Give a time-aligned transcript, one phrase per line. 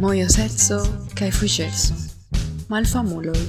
[0.00, 0.78] mojoseco
[1.18, 1.94] kaj fuĝeco,
[2.68, 3.42] malfamuloj.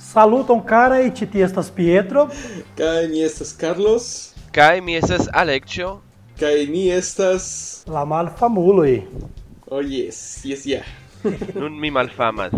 [0.00, 2.28] Saluton cara e tie estas Pietro.
[2.78, 4.32] Kai mi estas Carlos.
[4.52, 6.00] Kai mi estas Alexio.
[6.40, 9.02] Kai ni estas la malfamuloj.
[9.70, 11.03] Oh yes, yes yeah.
[11.60, 12.52] Nun mi malfamas.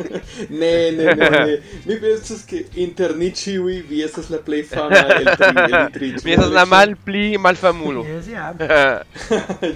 [0.60, 1.62] ne, ne, ne, ne.
[1.86, 6.10] Mi pensas che inter ni ciui vi estas la plej fama el tri, el tri.
[6.24, 8.04] Mi estas la malpli malfamulo.
[8.04, 8.52] Yes, ja.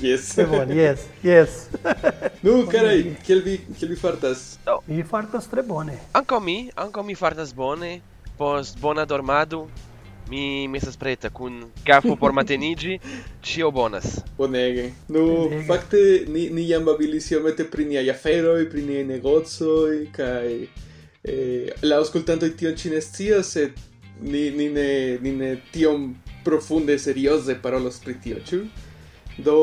[0.01, 0.35] yes.
[0.51, 1.69] Bon, yes, yes.
[2.43, 4.59] Nu, carai, kiel vi, kiel vi fartas?
[4.67, 4.83] Oh.
[4.87, 5.99] Mi fartas tre bone.
[6.13, 8.01] Anco mi, anco mi fartas bone.
[8.37, 9.69] Post bona dormado,
[10.29, 12.99] Mi mi estas preta kun kafo por matenigi
[13.47, 14.21] Ĉio bonas.
[14.39, 14.91] Bonege.
[15.09, 15.67] Nu, Bonega.
[15.67, 20.49] fakte ni ni jam babilis iomete pri niaj aferoj, pri niaj negocoj kaj
[21.25, 23.77] eh, la aŭskultantoj tion ĉi ne scias, sed
[24.21, 24.89] ni ni ne
[25.21, 26.15] ni ne tiom
[26.45, 28.65] profunde serioze parolos pri tio, ĉu?
[29.45, 29.59] Do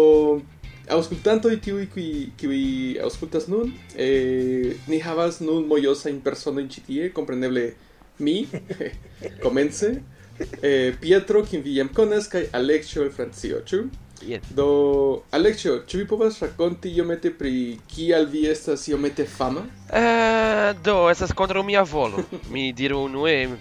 [0.91, 2.63] aŭskultantoj tiuj kiuj kiuj
[3.05, 7.71] aŭskultas nun, eh, ni havas nun mojosajn personojn ĉi tie, kompreneble
[8.19, 8.43] mi
[9.43, 9.95] komence
[10.61, 13.83] eh, Pietro, kim vi jam konas, kaj el Francio, ĉu?
[14.21, 14.41] Yes.
[14.53, 19.63] Do, Alexio, ĉu vi povas rakonti iomete pri kial vi estas iomete fama?
[19.89, 22.21] Uh, do, estas kontraŭ mia volo.
[22.53, 23.57] mi diru unue, uh,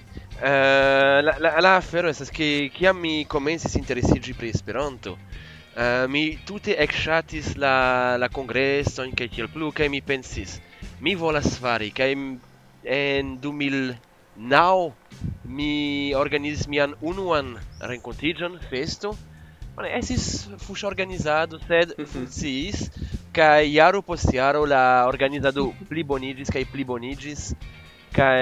[1.25, 6.77] la, la, la afero estas ke kiam mi komencis interesiĝi pri Esperanto, uh, mi tute
[6.85, 10.59] ekŝatis la, la kongresojn kaj tiel plu, kaj mi pensis,
[11.01, 12.13] mi volas fari, kaj
[12.85, 17.57] en 2009 mi organizis mian unuan
[17.93, 19.17] rencontigion festo
[19.77, 20.25] Mane, estis
[20.61, 22.89] fuŝ organizado, sed funkciis
[23.37, 27.47] kaj jaro post jaro la organizado pliboniĝis kaj pliboniĝis
[28.13, 28.41] kaj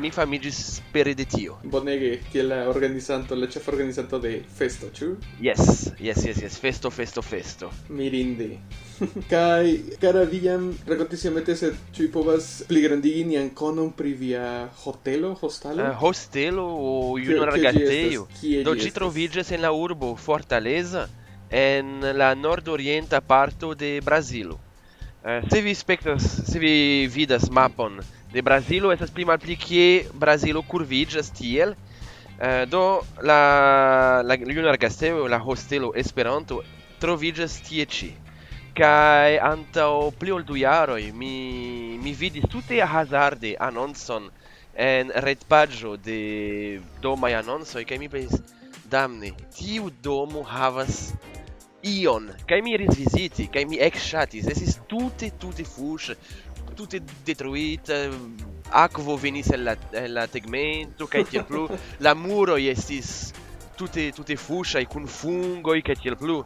[0.00, 0.60] mi famiĝis
[0.94, 1.56] pere de tio.
[1.74, 5.10] Bonege, kiel la organizanto, la ĉefa organizanto de festo, ĉu?
[5.42, 7.72] Yes, yes, yes, yes, festo, festo, festo.
[7.90, 8.52] Mirinde.
[9.32, 14.44] kai cara viam rakontis iamete se ĉu vi povas pligrandigi nian konon pri via
[14.84, 18.26] hotelo hostalo uh, hostelo o juna ragatejo
[18.66, 21.06] do ĝi troviĝas en la urbo Fortaleza
[21.50, 24.54] en la nordorienta parto de Brazilo.
[25.24, 27.98] Uh, se vi spectas, se vi vidas mapon
[28.32, 31.74] de Brazilo, estas pli malpli kie Brazilo curvigas tiel.
[32.40, 36.62] Uh, do la la Lunar Castello, la hostelo Esperanto
[37.00, 38.12] trovigas tie ĉi
[38.80, 41.34] kai anto pli ol du jaroj mi
[42.00, 44.30] mi vidis tute hazarde anoncon
[44.74, 46.20] en retpaĝo de
[47.04, 48.40] domaj anoncoj kaj mi pensis
[48.94, 51.12] damne tiu domo havas
[51.82, 52.30] ion.
[52.48, 54.48] Kaj mi iris viziti kaj mi ekŝatis.
[54.54, 56.16] Estis tute tute fuŝe
[56.76, 57.98] tute detruita
[58.84, 61.66] akvo venis el la el la tegmento kaj tiel plu.
[62.04, 63.32] La muroj estis
[63.76, 66.40] tute tute fuŝaj kun fungoj kaj tiel plu.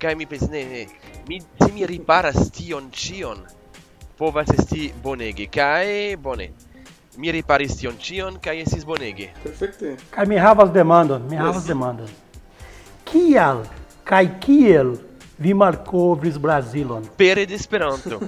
[0.00, 0.86] Kai mi pensis ne ne.
[1.28, 3.44] Mi se mi riparas tion cion
[4.16, 5.46] povas esti bonege.
[5.52, 6.50] Kai bone.
[7.16, 9.28] Mi riparis tion cion kai estis bonege.
[9.42, 9.96] Perfekte.
[10.10, 12.08] Kai mi havas demandon mi havas demandon.
[13.04, 13.64] Kial
[14.04, 14.96] kai kiel
[15.40, 17.06] vi malkovris Brazilon.
[17.16, 18.18] Pere de Esperanto.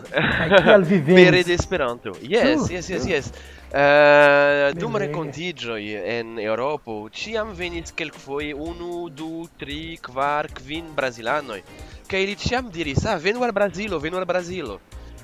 [0.65, 1.25] Kiel vi venis?
[1.25, 2.13] Pere de Esperanto.
[2.23, 3.33] Yes, yes, yes, yes.
[3.73, 11.61] Uh, dum rencontigioi en Europo ciam venis kelkfoje unu, du, tri, kvar, kvin brazilanoj.
[12.09, 14.79] Kaj ili ciam diris, ah, venu al Brazilo, venu al Brazilo.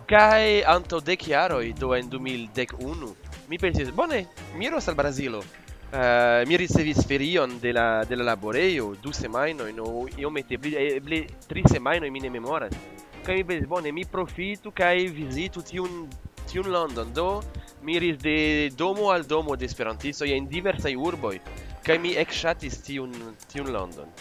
[0.08, 3.12] Kaj antaŭ dek jaroj, do en 2011,
[3.48, 4.24] mi pensis, bone,
[4.56, 5.42] mi iros al Brazilo.
[5.88, 11.16] Uh, mi ricevis ferion de la de la laborejo du semajnojn no, iomete eble, eble
[11.16, 12.74] eh, tri semaino mi ne memoras.
[13.24, 16.10] Kaj mi bezbone mi profitu kaj vizitu tiun
[16.50, 17.40] tiun London do
[17.80, 21.40] mi iris de domo al domo de esperantistoj en diversaj urboj
[21.86, 23.16] kaj mi ekŝatis tiun
[23.48, 24.12] tiun London.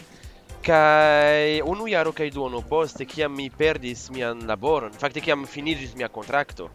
[0.63, 6.07] Kai unu jaro kai duono poste kiam mi perdis mian laboron fakte kiam finiĝis mia
[6.07, 6.72] kontrakto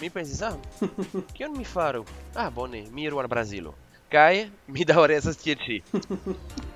[0.00, 0.54] mi pensis ah
[1.34, 2.06] kion mi faru?
[2.36, 3.74] Ah bone mi iru al Brazilo
[4.10, 5.82] Caia, mi daores ti.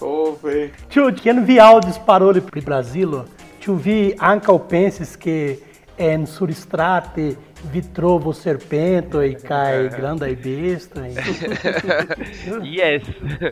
[0.00, 0.70] Oh, velho.
[0.90, 3.24] Tio, quando vi áudios parou pro Brasil,
[3.58, 5.58] tio vi anca penses que
[5.96, 11.02] é no suristrate vitrovo serpento e cai grande e besta.
[12.62, 13.02] yes.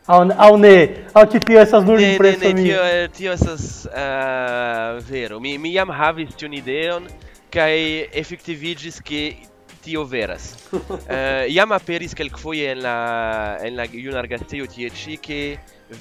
[0.06, 2.54] Ao ne, ao te tio essas duas impressões.
[2.54, 5.40] Ne, eh, tio essas uh, vero.
[5.40, 7.06] Mi mi jam havis um idéon
[7.50, 9.36] kaj efektiviĝis que
[9.82, 10.54] tio veras.
[10.72, 10.80] uh,
[11.56, 12.96] iam aperis kelkfoje en la
[13.62, 15.40] en la junargacio tie ĉi ke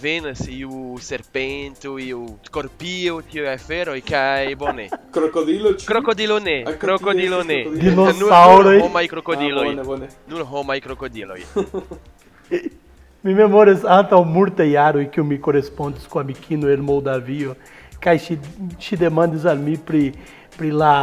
[0.02, 4.90] venas iu serpento, iu scorpio, tio afero e kai bone.
[5.16, 5.74] Crocodilo.
[5.86, 6.64] Crocodilo ne.
[6.68, 7.64] Ah, crocodilo ne.
[7.74, 8.72] Dinosauro.
[8.72, 9.62] Nur homai crocodilo.
[9.62, 10.08] Ah, bone, bone.
[10.28, 11.36] Nur homai crocodilo.
[13.24, 17.56] Mi memoras antaŭ multaj jaroj kiu mi korespondis kun amikino el Moldavio
[18.00, 18.38] Kai ŝi
[18.80, 20.14] ŝi demandas al mi pri
[20.56, 20.94] pri la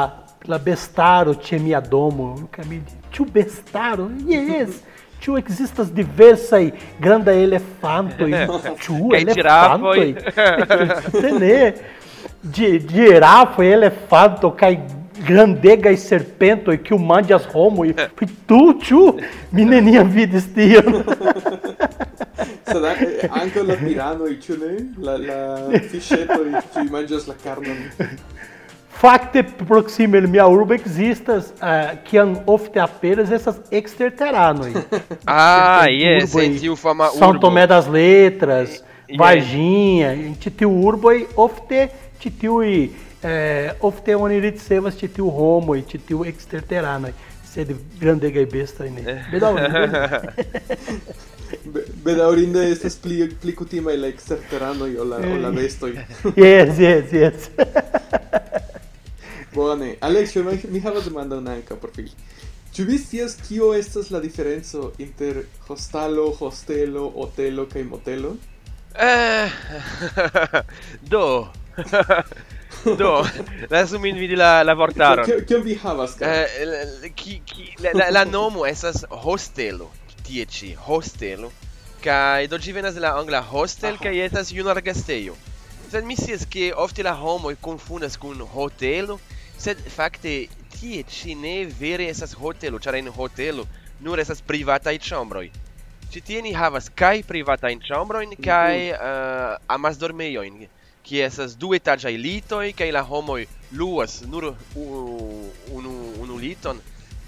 [0.44, 4.10] la bestaro ĉe mia domo kaj mi ĉu bestaro?
[4.26, 4.82] Jes
[5.16, 8.32] Tio existas diversai granda elefantoi,
[8.82, 10.14] tio elefantoi,
[11.10, 11.74] tene,
[12.42, 14.78] De girafa, elefanto, cai
[15.18, 17.94] grandega e serpento e que o mande as romo e
[18.46, 19.18] tu tio?
[19.50, 20.82] Menininha vida estio
[22.64, 22.94] Será
[23.30, 27.92] anche la pirano e tio ne la la fisceto e tu mangias la carne.
[28.98, 34.72] Facte proximel mea urba existas, é, uh, quiam ofte apenas essas exterteranoi.
[35.26, 36.76] ah, yes, sentiu é.
[36.76, 37.18] fama urbo.
[37.18, 38.86] São Tomé das Letras, yeah.
[39.08, 41.90] É, Varginha, titiu urboi, ofte
[42.24, 47.12] e eh, ofte onirit sevas, titiu homoi, titiu exterteranoi.
[47.44, 49.24] Sed grandega e besta ne.
[49.30, 50.32] Bedaurinde.
[52.02, 55.94] Bedaurinde estas pli, pli kutimaj la exterteranoi o la bestoj.
[56.36, 57.50] yes, yes, yes.
[59.56, 59.94] Bone.
[60.00, 62.10] Alexio, mi havas demandon ankaŭ por vi.
[62.76, 65.38] Ĉu vi scias kio estas la diferenco inter
[65.68, 68.34] hostalo, hostelo, hotelo kaj motelo?
[68.94, 69.50] Eh,
[71.12, 71.48] do.
[73.00, 73.12] do,
[73.70, 75.30] lasu min vidi la la vortaron.
[75.48, 76.18] Kion vi havas?
[76.20, 79.88] Eh, ki ki la, la, la nomo estas hostelo.
[80.28, 81.52] Tie ci hostelo.
[82.04, 85.36] Kai do ci venas de la angla hostel kai estas juna gastejo.
[85.88, 89.18] Sed mi scias ke ofte la homoj konfundas kun hotelo,
[89.66, 90.32] sed fakte
[90.76, 93.66] tie ci ne vere estas hotelo, ĉar en hotelo
[94.06, 95.48] nur estas privataj ĉambroj.
[96.12, 98.42] Ĉi tie ni havas kaj privatajn ĉambrojn mhm.
[98.46, 99.54] kaj eh, mm -hmm.
[99.54, 100.66] uh, amasdormejojn,
[101.06, 105.02] kie estas du etaĝaj litoj kaj la homoj luas nur unu,
[105.78, 106.80] unu, unu liton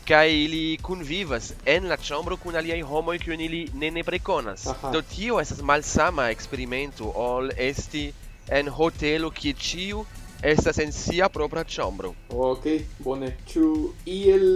[0.08, 4.64] kaj ili kunvivas en la ĉambro kun aliaj homoj kiujn ili ne nepre konas.
[4.93, 8.12] Do tio estas malsama eksperimento ol esti
[8.49, 10.06] en hotelo kie ĉiu
[10.43, 12.12] estas en sia propra ĉambro.
[12.31, 12.67] Ok,
[13.05, 13.32] bone.
[13.49, 13.70] Ĉu
[14.06, 14.46] iel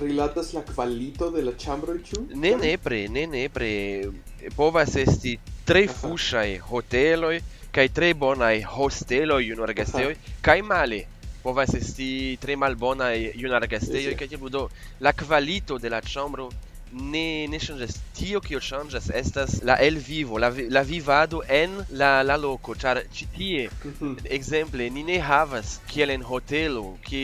[0.00, 2.24] rilatas la kvalito de la chambro ĉu?
[2.34, 3.70] Ne nepre, ne nepre.
[4.56, 5.38] Povas esti
[5.68, 7.36] tre fuŝaj hoteloj
[7.76, 11.02] kaj tre bonaj hosteloj junargastejoj kaj male
[11.42, 14.62] povas esti tre malbonaj junargastejoj kaj tiel do
[15.04, 16.48] la kvalito de la chambro
[16.92, 18.00] ne ne changes.
[18.14, 23.02] Tio kio changas estas la el vivo la la vivado en la la loco char
[23.12, 24.16] ĉi tie mhm.
[24.38, 27.22] exemple ni ne havas kiel en hotelo ke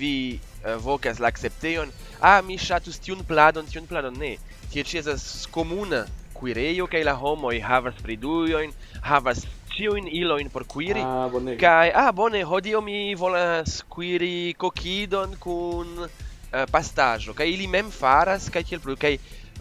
[0.00, 1.92] vi uh, vokas la akceptejon.
[2.20, 4.36] Ah mi ŝatus tiun pladon tiun pladon ne.
[4.72, 8.72] Tie ĉi estas komuna kuirejo kaj la homoj havas pridujojn
[9.02, 9.46] havas
[9.76, 11.02] tiujn ilojn por kuiri.
[11.04, 11.28] Ah,
[11.60, 16.08] kaj ah bone hodiaŭ mi volas kuiri kokidon kun
[16.56, 19.18] Eh, uh, pastajo kaj ili mem faras kaj tiel plu kaj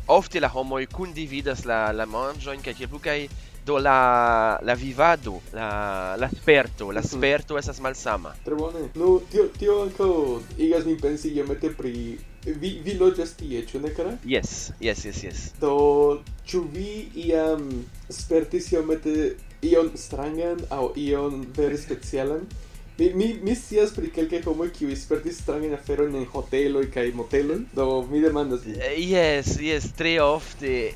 [0.08, 3.18] ofte la homoj kundividas la la manĝojn kaj tiel plu kaj
[3.66, 7.10] do la la vivado la la sperto la mhm.
[7.10, 7.60] sperto mm -hmm.
[7.60, 8.36] estas malsama.
[8.46, 8.80] Tre bone.
[8.96, 13.94] No tio tio ankaŭ igas min pensi iomete pri vi vi loĝas tie ĉu ne
[13.94, 14.18] kara?
[14.26, 15.40] Yes yes yes yes.
[15.60, 22.48] Do ĉu vi iam spertis iomete ion strangan aŭ ion vere specialan?
[22.98, 27.66] Mi mi mi scias pri kelkaj homoj kiuj spertis strangajn aferojn en hoteloj kaj moteloj,
[27.76, 28.80] do mi demandas vin.
[28.80, 30.94] Eh, yes, yes, tre ofte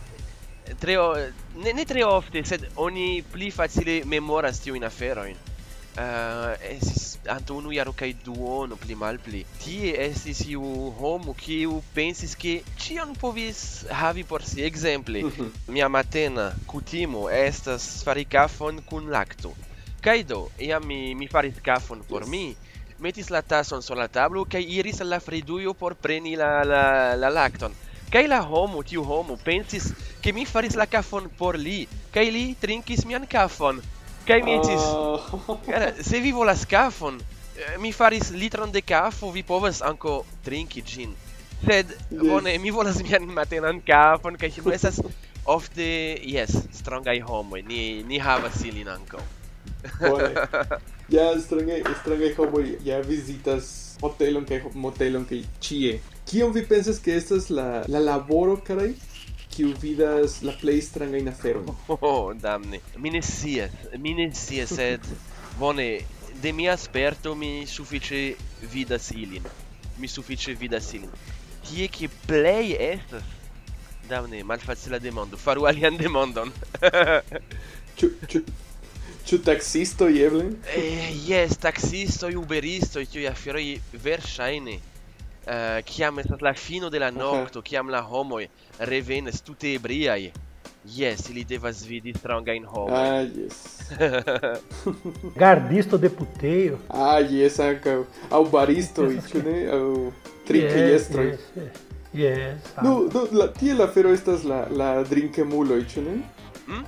[0.79, 1.13] tre o...
[1.55, 5.37] ne, ne tre ofte, sed oni pli facile memoras tiujn aferojn.
[5.99, 9.41] Uh, estis anto unu jaro kaj duono pli malpli.
[9.63, 10.63] Tie estis iu
[10.99, 13.63] homo kiu pensis ke ĉion povis
[14.01, 14.61] havi por si.
[14.67, 15.49] Ekzemple, mhm.
[15.75, 19.55] mia matena kutimo estas fari kafon kun lakto.
[20.01, 22.55] Kaj do, iam mi, mi faris kafon por mi,
[22.99, 27.15] metis la tason sur la tablo kaj iris al la fridujo por preni la, la,
[27.15, 27.73] la lakton.
[28.09, 29.89] Kaj la homo, tiu homo, pensis
[30.23, 31.81] ke mi faris la kafon por li,
[32.13, 33.81] kaj li trinkis mian kafon.
[34.27, 35.57] Kaj mi etis, oh.
[35.65, 37.19] cara, se vi volas kafon,
[37.57, 41.11] eh, mi faris litron de kafo, vi povas anko trinki ĝin.
[41.65, 42.21] Sed, yes.
[42.23, 45.01] bone, mi volas mian matenan kafon, kaj no estas
[45.49, 45.89] ofte,
[46.23, 49.23] yes, strongaj homoj, ni, ni havas ilin ankaŭ.
[49.99, 50.31] Bone.
[51.17, 55.99] ja strange strange homo ja visitas hotelon kaj motelon kaj ĉie.
[56.29, 58.93] Kion vi pensas ke estas la la laboro caray?
[59.59, 61.71] kiu vidas la plej strangajn aferojn.
[61.89, 62.79] Oh, oh, damne.
[62.97, 65.03] Mi ne scias, mi ne scias, sed
[65.59, 65.87] bone,
[66.41, 68.21] de mia sperto mi sufiĉe
[68.73, 69.43] vidas ilin.
[69.97, 71.11] Mi sufiĉe vidas ilin.
[71.67, 73.35] Tie ke plej estas
[74.09, 75.37] damne malfacila demando.
[75.37, 76.53] Faru alian demandon.
[77.99, 78.45] ĉu ĉu
[79.29, 80.45] Ĉu taksistoj eble?
[80.73, 83.65] Eh, jes, taksistoj, uberistoj, tiuj aferoj
[84.01, 84.79] verŝajne.
[85.49, 87.75] Uh, kiam estas la fino de la nokto, okay.
[87.75, 88.47] kiam la homoj
[88.89, 90.31] revenas tute ebriaj.
[90.95, 92.95] Yes, ili devas vidi strangajn homo.
[92.95, 93.91] Ah, yes.
[95.43, 96.79] Gardisto de puteio.
[96.89, 97.99] Ah, yes, ankaŭ.
[98.33, 99.57] Aŭ baristoj, ĉu ne?
[99.75, 99.83] Aŭ
[100.49, 101.27] trinkiestroj.
[101.27, 101.83] Yes, yes,
[102.15, 102.23] yes.
[102.23, 106.17] yes do, do, la, tie la fero estas la, la drinkemuloj, ĉu ne?
[106.65, 106.83] Mm?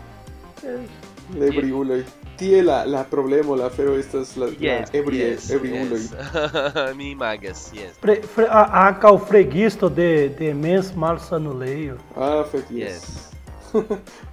[0.65, 0.99] Yes.
[1.37, 2.01] Lebriuloj.
[2.01, 2.20] Yes.
[2.41, 5.99] Tie la, la problemo, la fero estas la, Yes, la ebri, yes, ebriuloj.
[6.01, 6.95] yes.
[6.97, 7.99] Mi imagas, yes.
[8.01, 11.97] Pre, fre, a, fregisto de, de mens malsanuleio.
[12.17, 13.05] Ah, fek, yes.
[13.05, 13.31] Yes.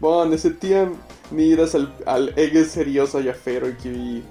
[0.00, 0.96] Bone, se tiam
[1.30, 4.22] ni iras al, al ege seriosa afero kiuj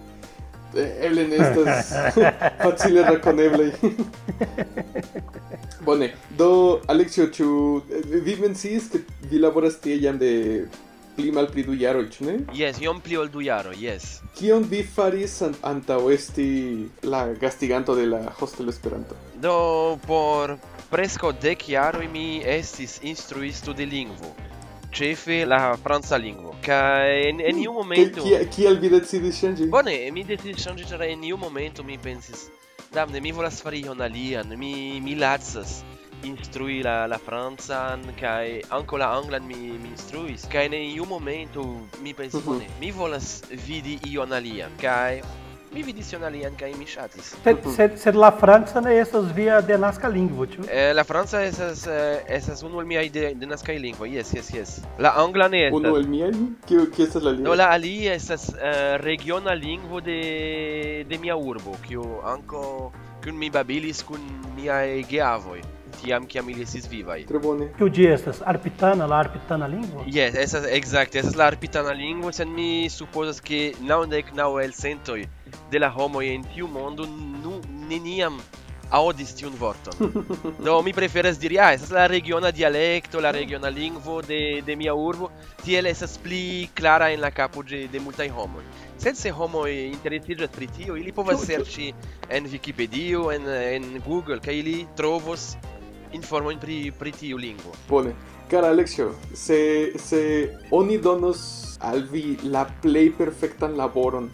[0.76, 1.94] eh, eble ne estas
[2.64, 3.72] facile rekoneblaj.
[5.86, 7.48] Bone, do Alexio, ĉu
[7.92, 10.66] eh, vi menciis ke vi laboras tie jam de
[11.18, 12.36] pli malpli du jaroj, ĉu ne?
[12.56, 16.50] yes iom pli ol du jaro yes Kion vi faris an antaŭ esti
[17.04, 19.18] la gastiganto de la Hostel Esperanto?
[19.42, 20.58] Do por
[20.92, 24.36] preskaŭ dek jaroj mi estis instruisto de lingvo
[24.98, 26.56] chefe la franca lingvo.
[26.66, 29.68] Kaj en en iu momento kiel kiel vi decidis ŝanĝi?
[29.74, 32.48] Bone, mi decidis ŝanĝi ĉar en iu momento mi pensis
[32.94, 35.82] Damne, mi volas fari ion alian, mi, mi lacas
[36.24, 40.48] instrui la la francan kai anco la anglan mi mi instruis.
[40.48, 42.54] Kai ne iu momento mi pensis mm -hmm.
[42.54, 45.22] bone mi volas vidi ion alian kai
[45.74, 47.36] mi vidis ion alian kai mi ŝatis.
[47.44, 47.76] Sed mhm.
[47.76, 50.66] sed sed la franca ne estas via denaska lingvo ĉu?
[50.72, 54.76] Eh, la franca estas eh, estas unu el miaj de, denaskaj lingvoj yes yes yes.
[54.98, 55.80] La angla ne estas.
[55.80, 56.34] Unu el miaj
[56.68, 60.20] kiu kiu estas la lingvo no la alia estas eh, regiona lingvo de
[61.10, 62.92] de mia urbo kiu anko
[63.24, 64.24] kun mi babilis kun
[64.56, 67.26] miaj geavoj tiam kiam ili estis vivaj.
[67.32, 67.70] Tre bone.
[67.78, 68.42] Kiu ĝi estas?
[68.54, 70.06] Arpitana, la arpitana lingvo?
[70.08, 75.28] Yes, esas, exact, esas la arpitana lingvo, sed mi supozas ke naŭdek naŭ sentoi
[75.72, 77.06] de la homoj en tiu mondo
[77.44, 78.40] nu neniam
[78.92, 80.14] aŭdis tiun vorton.
[80.66, 84.94] Do mi preferas diri, ah, estas la regiona dialekto, la regiona lingvo de de mia
[84.96, 85.30] urbo,
[85.64, 88.64] tiel estas pli klara en la kapo de de multaj homoj.
[88.98, 91.94] Sed se homoj interesiĝas pri tio, ili povas serĉi
[92.30, 95.56] en Vikipedio, en en Google, kaj ili trovos
[96.14, 97.74] informojn pri pri tiu lingvo.
[97.90, 98.16] Bone.
[98.50, 100.22] Cara Alexio, se se
[100.72, 104.30] oni donos al vi la plej perfektan laboron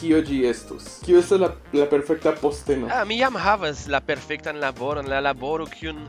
[0.00, 0.84] kio ĝi estus?
[1.04, 2.88] Kio estas la la perfekta posteno?
[2.92, 6.04] Ah, mi jam havas la perfektan laboron, la laboro kiun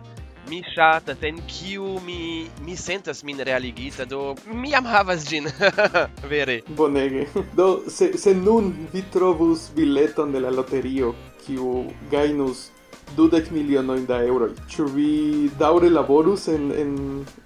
[0.50, 5.48] mi ŝatas, en kiu mi mi sentas min realigita, do mi jam havas ĝin.
[6.31, 6.62] Vere.
[6.77, 7.25] Bonege.
[7.58, 11.13] Do se se nun vi trovus bileton de la loterio
[11.46, 12.70] kiu gajnus
[13.15, 14.50] dudek milionojn da euroj.
[14.72, 15.13] Ĉu vi
[15.60, 16.91] daŭre laborus en en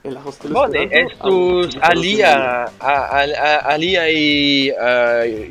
[0.03, 0.53] en la hostelo?
[0.53, 2.33] Bone, estus alia
[3.73, 4.11] aliaj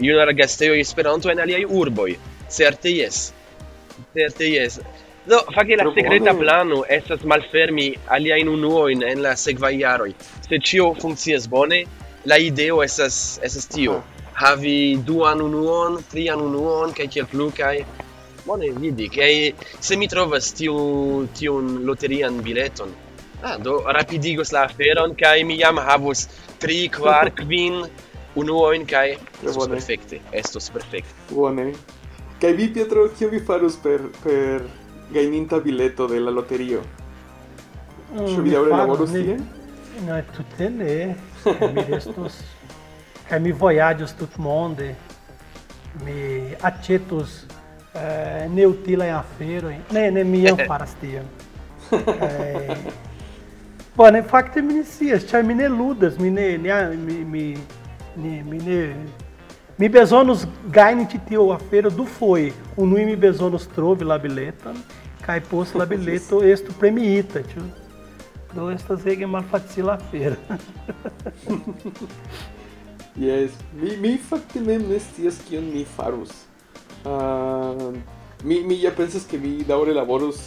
[0.09, 2.12] julargastejoj Esperanto en aliaj urboj.
[2.49, 3.33] Certe jes.
[4.14, 4.78] Certe jes.
[5.26, 10.11] Do, fakte la sekreta plano estas malfermi aliajn unuojn en la sekvaj jaroj.
[10.49, 11.85] Se ĉio funkcias bone,
[12.28, 14.02] la ideo estas estas tio.
[14.35, 17.76] Havi duan unuon, trian unuon kaj tiel plu kaj
[18.45, 22.93] bone vidi che se mi trovas tiu tiun loterian bileton.
[23.43, 27.85] Ah do rapidigos la aferon kaj mi jam havus tri kvar kvin
[28.37, 31.15] unuojn kaj estos perfekte estos perfekte.
[31.31, 31.73] Bone.
[32.41, 34.67] Kaj vi Pietro kio vi farus per per
[35.13, 36.83] gajninta bileto de la loterio?
[38.13, 39.39] Mm, Ĉu vi laboros tie?
[40.07, 41.15] Ne, tute ne.
[41.45, 42.41] Mi restos
[43.29, 44.95] kaj mi vojaĝos tutmonde.
[46.05, 47.45] Mi aĉetos
[47.95, 49.81] eh, neutilajn aferojn.
[49.93, 51.27] Ne, ne, mi jam faras tion.
[51.91, 52.77] Kaj
[53.97, 57.45] Bone, fakte mi ne scias, ĉar mi ne ludas, mi ne, ne, mi, mi,
[58.17, 58.97] ne, mi ne,
[59.79, 62.51] mi bezonos gajni ĉi tiu afero dufoje.
[62.77, 64.81] Unue mi bezonos trovi la bileton,
[65.23, 67.63] kaj post la bileto estu premiita, ĉu?
[68.55, 70.37] Do estas ege malfacila afero.
[73.15, 76.33] Yes, mi, mi fakte mem ne scias kion mi farus.
[77.04, 77.92] Uh,
[78.44, 80.38] mi, mi ja pensas ke mi daŭre laboros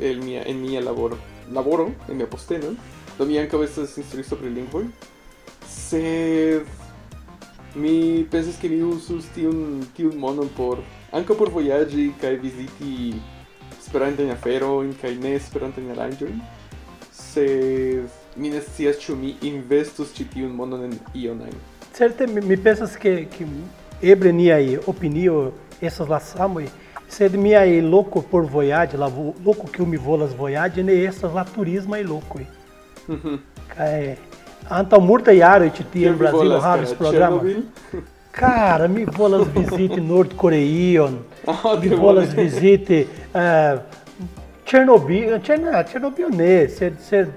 [0.00, 1.18] el mia en mia laboro
[1.52, 2.70] laboro en mia posteno
[3.18, 4.86] do mi ankaŭ estas instruisto pri lingvoj
[5.68, 6.64] sed
[7.74, 10.80] mi pensas ke mi uzus tiun tiun monon por
[11.12, 13.20] ankaŭ por vojaĝi kaj viziti
[13.76, 16.40] esperantajn aferojn kaj ne esperantajn aranĝojn
[17.12, 21.60] sed mi ne scias ĉu mi investus ĉi tiun monon en ion ajn
[21.92, 23.52] certe mi, mi pensas ke ke
[24.16, 26.68] eble niaj opinioj essas las samui,
[27.08, 31.44] sed é miae louco por voyage, la louco que mi volas voyage, ne essas la
[31.44, 32.40] turismo é, e louco.
[33.08, 33.38] Uhum.
[33.68, 34.18] Kai,
[34.68, 36.52] murta multa iaro ti ti em Brasil
[36.82, 37.42] esse programa.
[38.32, 41.20] Cara, mi volas visite norte-coreion,
[41.80, 43.80] me vou volas visite uh,
[44.66, 46.66] Chernobyl, Chernobyl né?
[46.68, 47.28] você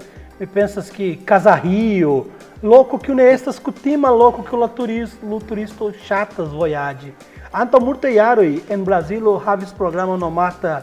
[0.52, 2.30] pensas que Casarrio,
[2.62, 3.24] louco que o né?
[3.24, 7.14] nestas estas cutima louco que o turista, o turista chatas voyage.
[7.52, 10.82] Anto multe jaroj en Brazilo havis programa nomata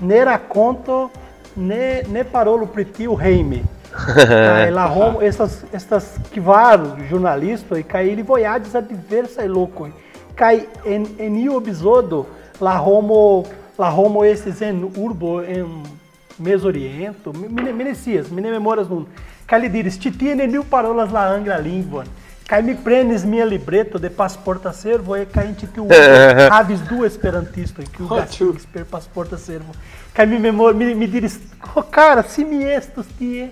[0.00, 1.10] ne rakonto
[1.56, 3.62] ne ne parolo pri tiu hejme.
[4.16, 6.80] Kaj la homo estas estas kvar
[7.10, 9.90] jornalistoj kaj ili vojaĝis a diversaj lokoj.
[10.36, 12.26] Kaj en en iu epizodo
[12.60, 13.44] la homo
[13.78, 15.82] la homo estis en urbo en
[16.38, 19.06] Mesoriento, mi, mi, mi ne scias, mi ne memoras nun.
[19.46, 22.08] Kaj li diris, ĉi tie neniu parolas la angla lingvon.
[22.48, 25.86] Kaj mi prenis mia libreto de pasporta servo e kaj tiu
[26.52, 29.72] havis du esperantistoj kiu gastigis per pasporta servo.
[30.12, 31.38] Kaj mi memor mi, mi diris,
[31.74, 33.48] oh, cara, se mi estus tie.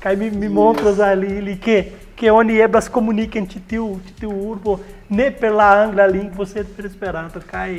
[0.00, 4.34] Kaj mi, mi montras ali li que que oni eblas komuniken ĉi tiu ĉi tiu
[4.50, 4.78] urbo
[5.10, 7.70] ne per la angla lingvo sed per Esperanto kaj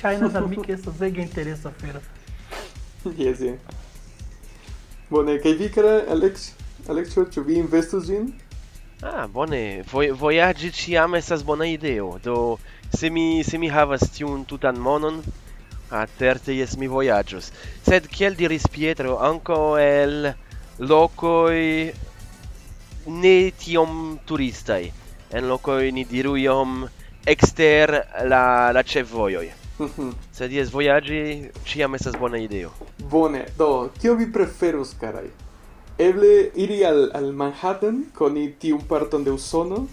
[0.00, 2.00] ŝajnas al mi ke estas ege interesa afero.
[3.18, 3.58] Yes, yeah.
[5.10, 6.52] Bone, kaj vi, cara Alex,
[6.88, 8.28] Alex, ĉu vi investus ĝin?
[9.02, 9.82] Ah, bone.
[9.90, 12.18] Voj ci ĉiam estas bona ideo.
[12.22, 12.58] Do
[12.94, 15.22] se mi se mi havas tiun tutan monon,
[15.90, 17.50] a certe jes mi vojaĝos.
[17.82, 20.32] Sed kiel diris Pietro, anco el
[20.78, 21.92] locoi
[23.06, 24.92] ne tiom turistai
[25.32, 26.88] En locoi ni diru iom
[27.26, 27.90] exter
[28.30, 29.48] la la ĉefvojoj.
[29.78, 30.12] Mm -hmm.
[30.32, 30.70] Sed jes
[31.06, 32.70] ci ĉiam estas bona ideo.
[33.10, 35.30] Bone, do kio vi preferus, carai?
[35.98, 39.88] eble iri al, al Manhattan coni tiun parton de Usono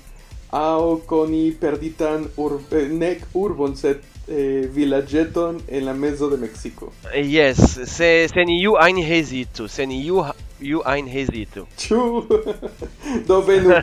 [0.52, 6.92] au coni perditan ur, eh, nec urbon set eh, villageton en la mezo de Mexico.
[7.14, 10.26] Eh, yes, se sen iu ein hesitu, sen iu
[10.60, 11.68] iu ein hesitu.
[11.78, 12.26] Ĉu
[13.28, 13.70] do venu.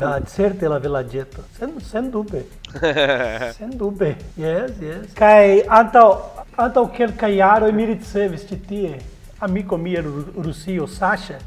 [0.00, 2.44] da certe la villageto, sen sen dube.
[3.58, 4.16] sen dube.
[4.36, 5.14] Yes, yes.
[5.14, 6.22] Kai anto
[6.56, 8.98] antaŭ kel jaroj mi ricevis ĉi tie
[9.42, 11.38] amico mia Rusio Sasha,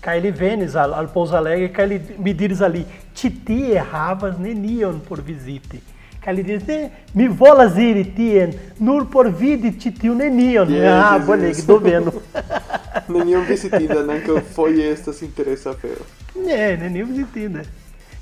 [0.00, 5.00] kai ele venis al, al Pouso Alegre, kai ele me diris ali, titi erravas nenion
[5.00, 5.82] por visite.
[6.20, 6.62] Kai ele diz,
[7.12, 10.70] mi volas iri tien, nur por vidi titiu nenion.
[10.70, 11.64] Yes, ah, yes, boneg, yes.
[11.66, 12.22] do vendo.
[13.08, 16.06] nenion visitinda, nanca foie estas interesa afero.
[16.46, 17.64] É, nenion visitinda.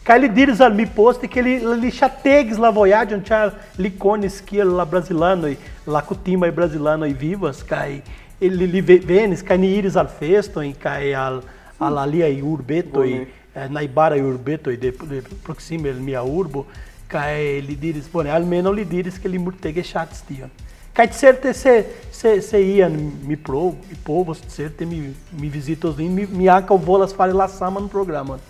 [0.02, 4.40] Kai ele diris al mi poste que ele li chategues la voyage, char li conis
[4.40, 5.54] kiel la brasilano,
[5.86, 8.02] la kutima e brasilano e vivas, kai
[8.40, 11.42] Ili li venis kaj ni iris al festoj kaj al
[11.80, 16.64] al aliaj urbetoj eh, najbaraj urbetoj de, de proksime el mia urbo
[17.10, 20.52] kaj li diris bone almenaŭ li diris ke li multege ŝatis tion.
[20.94, 21.74] Kaj certe se
[22.12, 25.00] se se ian mi pro mi povos certe mi
[25.32, 28.40] mi vizitos lin mi, mi ankaŭ volas fari la saman programon.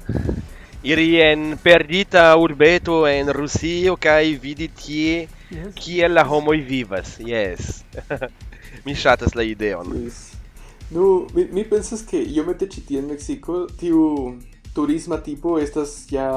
[0.82, 5.74] iri en perdita urbeto en Rusio kaj vidi tie yes.
[5.74, 7.18] kiel la homoj vivas.
[7.20, 7.84] Yes.
[8.84, 9.94] mi shatas la ideon.
[10.04, 10.30] Yes.
[10.90, 14.34] Nu, mi, mi pensas ke iomete ĉi tie en Mexico, tiu
[14.74, 16.30] turisma tipo estas ja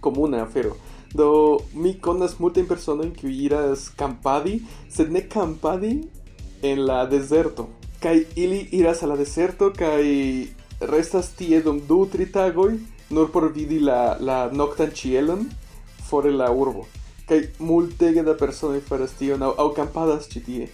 [0.00, 0.76] comuna afero.
[1.12, 5.92] Do mi conas multe persona in kiuj iras campadi, sed ne campadi
[6.62, 7.68] en la deserto.
[8.00, 10.48] Kai ili iras a la deserto kai
[10.80, 12.78] restas tie dum du tri tagoi
[13.10, 15.48] nur por vidi la la noctan cielon
[16.08, 16.86] fore la urbo.
[17.28, 20.68] Kai multege da persona faras tion au, au campadas ĉi tie.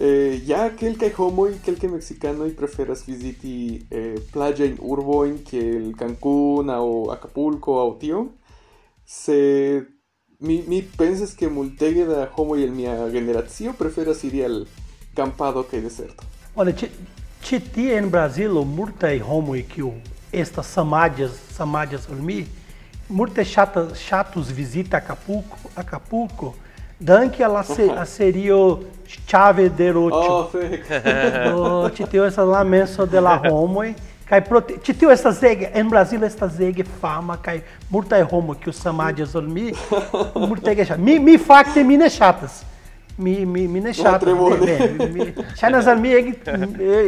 [0.00, 4.20] Eh, ya que el que homo y que el que mexicano y preferas visiti eh,
[4.30, 8.30] playa in urbo in que el Cancún o Acapulco o tío,
[9.04, 9.88] se
[10.38, 14.68] mi, mi pensas que multegue da homo y el mia generación preferas ir al
[15.14, 16.22] campado que deserto.
[16.54, 19.82] Olha, te, te, en Brasil multa y homo y que
[20.30, 22.46] estas samadhas, samadhas olmi,
[23.08, 26.54] multa chatas, chatos visita Acapulco, Acapulco,
[27.00, 28.80] Danke alla se, a serio
[29.24, 30.16] chave de rocho.
[30.16, 31.82] Oh.
[31.82, 33.82] Do ti tio essa la menso de la homo
[34.28, 38.68] kai prote ti tio essa zege en Brasil esta zege fama kai multa homo que
[38.68, 39.72] o samadja zolmi
[40.34, 42.64] multa ge mi mi fakte mi ne chatas.
[43.16, 44.28] Mi mi mi ne chatas.
[44.28, 46.34] Mi chanas al mi ege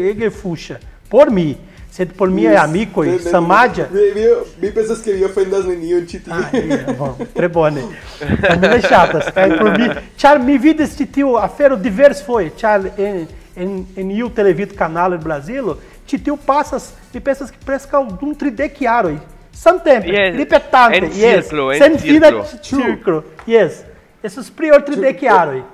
[0.09, 0.79] ege fuxa.
[1.09, 1.57] Por mi
[1.91, 3.89] Sendo por mim é amigo ne, samadja.
[3.91, 4.27] Mi, mi,
[4.61, 6.33] que pensas que io fendas nenion ĉi tie.
[6.33, 7.83] Ah, é, é bom, trebone.
[7.83, 8.61] bone.
[8.61, 9.99] Mi ne ŝatas kaj esse tio
[10.47, 13.27] a feira vidis ĉi tiu afero em ĉar en
[13.57, 15.77] en en iu televidkanalo en Brazilo,
[16.07, 19.19] ĉi tiu pasas, mi pensas que preskaŭ dum tridek jaroj.
[19.53, 20.37] Samtempe, yes.
[20.37, 22.31] ripetante, yes, circlo, vida fina
[22.63, 23.25] circlo.
[23.47, 23.83] Yes,
[24.23, 25.65] esses prior tridek jaroj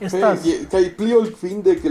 [0.00, 0.44] estas...
[0.44, 1.84] Hey, kaj pli ol kvindek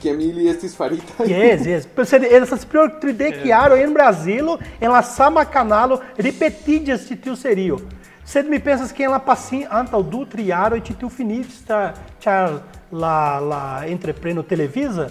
[0.00, 1.26] que mili estis faritaj.
[1.28, 1.88] Yes, yes.
[2.38, 3.84] Estas pli ol tridek jaroj é.
[3.84, 7.80] en Brazilo en la sama kanalo repetiĝas ĉi tiu serio.
[8.26, 12.58] Sed mi pensas que ela pasin antaŭ du triaro ĉi tiu finista ĉar
[12.90, 15.10] la la entrepreno televisa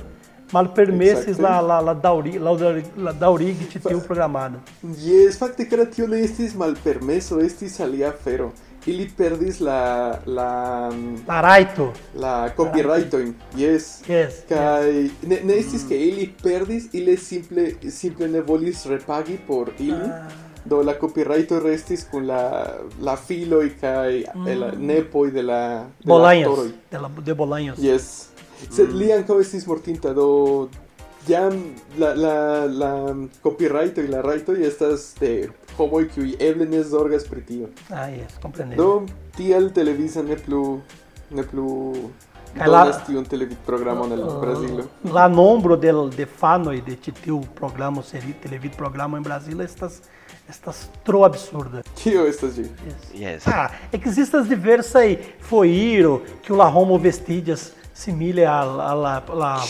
[0.52, 2.52] malpermesis la la la dauri la
[3.08, 4.60] la daurigi ĉi tiu programada.
[4.84, 8.52] Yes, fakte kara tio mal permesso malpermeso, estis alia fero
[8.88, 9.80] Ili perdis la
[10.26, 10.50] la
[11.28, 11.92] La raito.
[12.16, 13.34] la copyrightoin.
[13.58, 14.02] Yes.
[14.08, 14.44] Yes.
[14.50, 20.10] Kai ne, ne estis ke ili perdis, ili simple simple ne volis repagi por ili.
[20.66, 22.42] Do la copyrighto restis kun la
[23.02, 24.24] la filoj kaj
[24.60, 26.48] la nepoj de la de la Bolanhos.
[26.48, 26.72] aktoroj.
[26.92, 27.80] De, la, de Bolanhos.
[27.80, 28.30] Yes.
[28.72, 30.70] Sed li ankaŭ estis mortinta do
[31.28, 31.54] jam
[31.98, 32.92] la la la
[33.44, 37.70] copyright y la rajtoj estas de homoj kiuj eble ne zorgas pri tio.
[37.90, 38.78] Ah, yes, comprendem.
[38.78, 39.06] Do
[39.38, 40.80] tiel Televisa ne plu
[41.32, 41.96] ne plu
[42.56, 44.84] Kaj la- donas tiun televidprogramon al Brazilo.
[45.04, 50.02] La nombro de, de fanoj de ĉi tiu programo seri televid programo en Brazilo estas
[50.50, 51.82] estas tro absurda.
[52.04, 52.64] Kio estas ĝi?
[53.18, 53.48] Yes.
[53.48, 59.64] Ah, existas diversaj foiro que la homo vestidas simile a la, la, la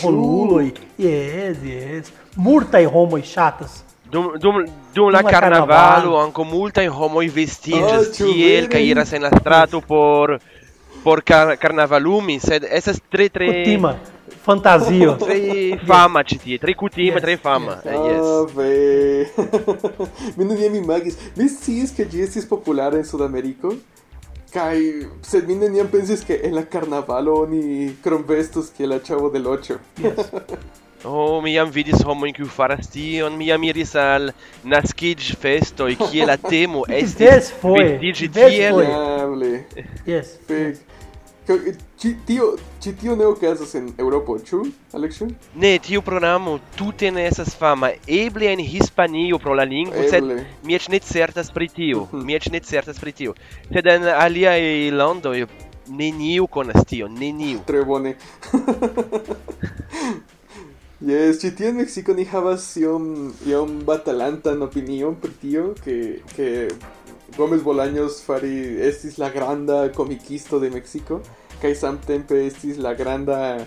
[0.58, 2.12] e Yes, yes.
[2.34, 3.84] Murta e Homo e chatas.
[4.02, 9.30] Dum, dum, dum la carnavalo anco multai homoi vestigias oh, tiel ca iras en la
[9.30, 10.40] strato por
[11.02, 13.96] por car carnavalumi, sed estas tre tre Kutima.
[14.42, 15.16] Fantazio.
[15.22, 16.58] Trei fama, Titi.
[16.58, 17.22] Trei cutima, yes.
[17.22, 17.82] trei fama.
[17.84, 17.84] Yes.
[17.84, 18.20] Eh, yes.
[18.22, 19.26] Ah, véi.
[20.36, 21.12] Menino, minha imagem.
[21.34, 23.68] Vestias que dizes populares em Sudamérica?
[24.56, 29.46] Kai sed mi neniam pensis ke en la karnavalo oni kronvestos kiel la chavo del
[29.52, 29.78] 8.
[30.00, 30.30] Yes.
[31.06, 34.32] Oh, mi jam vidis homojn kiu faras tion, mi jam iris al
[34.72, 38.80] naskiĝfestoj kie la temo estis vestiĝi tiel.
[40.08, 40.32] Yes.
[40.48, 40.95] Fek
[41.46, 44.62] tio ci tio ne okazas en Eŭropo, ĉu,
[44.94, 45.28] Alexio?
[45.54, 47.90] Ne, tiu programo tute ne estas fama.
[48.06, 50.26] Eble en Hispanio pro la lingvo, sed
[50.64, 52.06] mi eĉ ne certas pri tio.
[52.10, 52.26] Mhm.
[52.26, 53.34] Mi eĉ ne certas pri tio.
[53.72, 54.60] Sed en aliaj
[54.94, 55.46] landoj
[55.88, 57.62] neniu konas tion, neniu.
[57.66, 58.16] Tre bone.
[60.96, 63.08] Yes, ĉi tie en Meksiko ni havas iom
[63.44, 65.96] iom batalantan opinion pri tio, ke
[66.30, 66.46] ke
[67.36, 71.20] Gómez Bolaños fari estis la granda komikisto de Meksiko
[71.60, 73.58] kaj samtempe estis la granda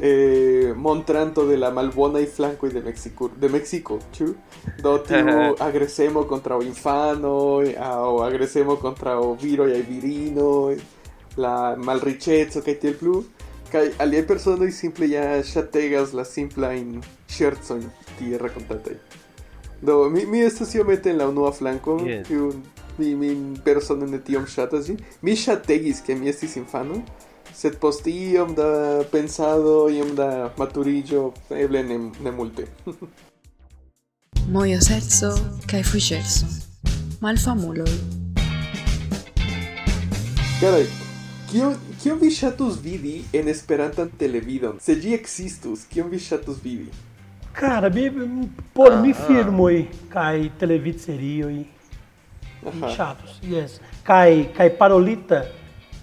[0.00, 4.28] eh, montranto de la malbonaj flankoj de Meksiko de Meksiko, ĉu?
[4.84, 10.78] Do tiu agresemo kontraŭ infanoj aŭ agresemo kontraŭ viroj kaj virinoj
[11.40, 13.22] la malriĉeco kaj tiel plu
[13.72, 18.94] kaj aliaj personoj simple ja ŝategas la simplajn ŝercojn tie rakontataj.
[19.80, 22.26] Do mi, mi estas iomete en la unua flanko, Yes.
[22.98, 23.30] mi mi
[23.64, 25.00] persone ne tiom ŝatas ĝin.
[25.22, 27.02] Mi ŝategis ke mi estis infano,
[27.54, 28.68] sed post iom da
[29.12, 32.68] pensado, iom da maturiĝo, eble ne, ne multe.
[34.54, 35.32] mojoserco
[35.70, 36.46] kaj fuŝerco.
[37.20, 37.90] Malfamuloj.
[40.60, 40.86] Caray,
[41.50, 44.76] kio Kion vi ŝatus vidi en Esperantan televidon?
[44.80, 46.86] Se ĝi ekzistus, kion vi ŝatus vidi?
[47.58, 47.90] Cara,
[48.74, 49.96] por ah, mi firmo, ah.
[50.12, 51.56] kaj televidserioj
[52.96, 53.80] chatos yes.
[54.04, 55.44] Kai kai parolita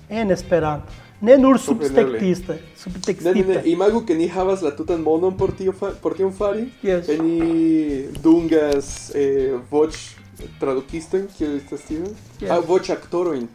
[0.10, 0.92] en Esperanto.
[1.22, 3.34] Ne nur subtekstista, subtekstita.
[3.34, 6.68] Ne, ne, imagu ke ni havas la tutan monon por tio fa, por tion fari.
[6.84, 7.08] Yes.
[7.08, 9.96] Ni dungas eh voĉ
[10.60, 12.04] tradukiston, kiel estas tio?
[12.42, 12.52] Yes.
[12.52, 13.48] Ah, voĉ aktorojn.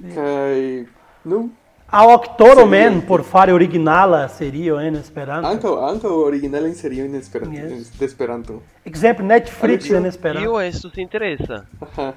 [0.00, 0.84] Kaj
[1.24, 1.48] nu
[1.90, 5.48] Ao aktoro men por fare originala serio en Esperanto.
[5.48, 7.56] Ankaŭ ankaŭ originala en serio en Esperanto.
[7.56, 7.90] Yes.
[8.00, 8.60] Esperanto.
[8.86, 10.44] Ekzemple Netflix en Esperanto.
[10.44, 11.64] Tio estus interesa.
[11.80, 12.12] Aha.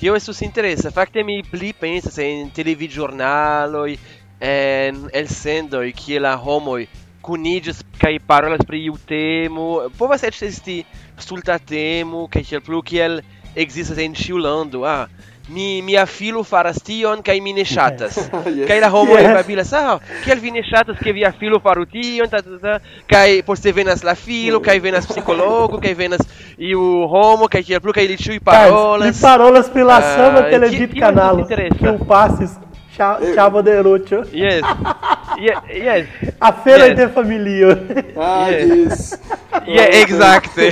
[0.00, 0.90] Tio estus interesa.
[0.90, 3.98] Fakte mi pli pensas en televidĵurnaloj,
[4.40, 6.86] en elsendoj kie la homoj
[7.20, 9.66] kuniĝas kaj parolas pri iu temo.
[9.98, 10.78] Povas eĉ esti
[11.20, 13.20] stulta temo kaj tiel plu kiel
[13.52, 14.86] ekzistas en ĉiu lando.
[14.88, 15.04] Ah,
[15.50, 18.16] mi mia filo faras tion kaj mi ne ŝatas.
[18.56, 18.66] Yes.
[18.68, 19.34] Kaj la homoj Yes.
[19.34, 22.78] babilas, ah, kiel vi ne ŝatas ke via filo faru tion, ta, ta, ta,
[23.10, 26.22] kaj poste venas la filo, kaj venas psikologo, kaj venas
[26.58, 29.20] iu homo, kaj tiel plu, kaj ili ĉiuj Li parolas.
[29.20, 31.40] parolas pri la sama ti- televid tio kanalo.
[31.40, 31.78] estus interesa.
[31.78, 32.50] Kiu pasis
[33.00, 33.34] Eh.
[33.34, 34.18] Chavo de Rocho.
[34.32, 34.60] Yes.
[35.38, 35.98] É, é, yeah, é.
[36.22, 36.34] yes.
[36.40, 36.96] A feira yes.
[36.96, 37.82] de familia.
[38.16, 38.68] Ah, yes.
[38.68, 39.20] yes.
[39.66, 40.68] Yeah, exactly.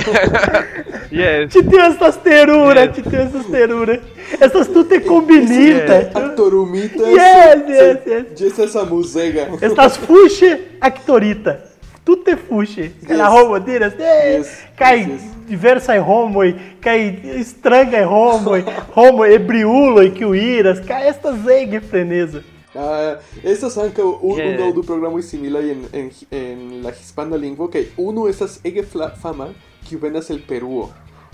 [1.11, 1.51] yes.
[1.51, 2.95] Ci tem essas teruras, yes.
[2.95, 3.99] ci tem essas teruras.
[4.39, 6.11] Essas tu te combinita.
[6.13, 7.03] Actorumita.
[7.03, 8.25] Yes, yes, yes.
[8.35, 9.49] Diz essa musega.
[9.61, 11.63] Estas fuxe actorita.
[12.05, 12.91] Tutte fuxe.
[13.07, 13.93] La homo diras.
[13.97, 14.65] Yes.
[14.75, 16.41] Cai diversa e homo,
[16.79, 18.51] cai estranga e homo,
[18.95, 20.79] homo ebriulo e que o iras.
[20.79, 22.43] Cai estas zegue frenesa.
[22.75, 23.85] Uh, estas são
[24.21, 24.63] um, yeah.
[24.65, 28.83] um do programa similar em, em, em la hispana lingua que uno essas ege
[29.19, 29.55] fama
[29.85, 30.89] que venas el Peru eh,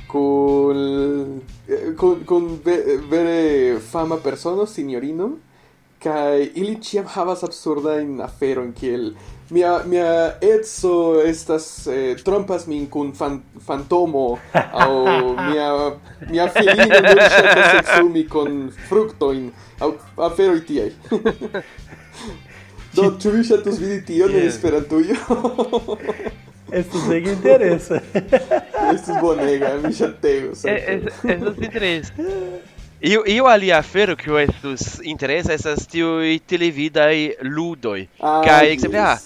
[0.08, 1.42] con
[1.98, 5.40] con, con ver, ver fama persona signorino.
[6.06, 9.10] kai ili ciam havas absurda in afero in kiel
[9.50, 14.40] mia mia etso estas eh, trompas min kun fan, fantomo
[14.86, 15.70] au mia
[16.30, 18.58] mia filino nur ŝatas con kun
[18.90, 19.92] fruktojn aŭ
[20.30, 20.90] aferoj tiaj
[22.96, 24.42] do tu vi ŝatus vidi tion yeah.
[24.42, 25.16] en Esperantujo
[26.72, 28.00] Estos mega interesa.
[28.92, 30.66] Estus bonega, mi chateus.
[30.66, 31.04] es
[31.62, 32.14] interesa.
[33.06, 38.10] Io io alia afero que estus interesa essas televida televidai ludoi.
[38.20, 39.20] Ah, Kai, exemple, ah,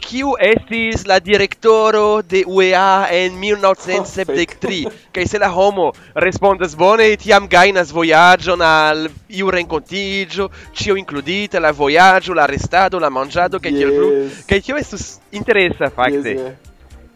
[0.00, 7.48] kiu estis la direktoro de UEA en 1973 kaj se la homo respondas bone tiam
[7.48, 13.92] gajnas vojaĝon al iu renkontiĝo ĉio inkludita la vojaĝo la restado la manĝado kaj tiel
[13.92, 14.08] plu
[14.48, 16.32] kaj tio estus interesa fakte.
[16.32, 16.56] Yes, yeah.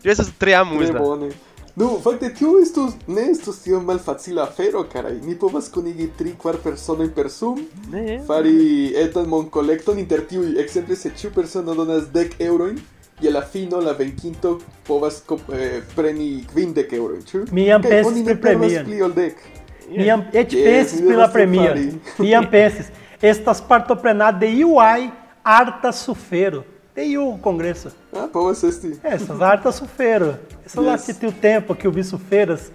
[0.03, 0.93] tio estus tre amuza
[1.77, 5.15] Nu, fakte tio estus ne estus tio malfacila afero, karaj.
[5.23, 10.97] Ni povas kunigi tri kvar personojn per Zoom, ne fari etan monkolekton inter tiuj, ekzemple
[10.97, 12.77] se ĉiu persono donas dek eŭrojn,
[13.21, 17.45] je la fino la venkinto povas eh, preni kvindek eŭrojn, ĉu?
[17.53, 18.85] Mi jam Kaj pensis pri premion.
[18.85, 19.41] pli ol dek.
[19.89, 21.67] Mi jam et Yes, pensis pri la devas premio.
[21.71, 21.89] fari.
[22.19, 22.93] Mi jam pensis.
[23.23, 25.09] Estas partoprenado de UI
[25.43, 26.65] Arta Sufero.
[26.95, 27.89] De iu congresso.
[28.13, 28.93] Ah, povas esti.
[29.03, 30.35] Essas Arta Sufero.
[30.77, 31.05] Lá Yes.
[31.07, 32.71] que tem o tempo que eu vi sufeiras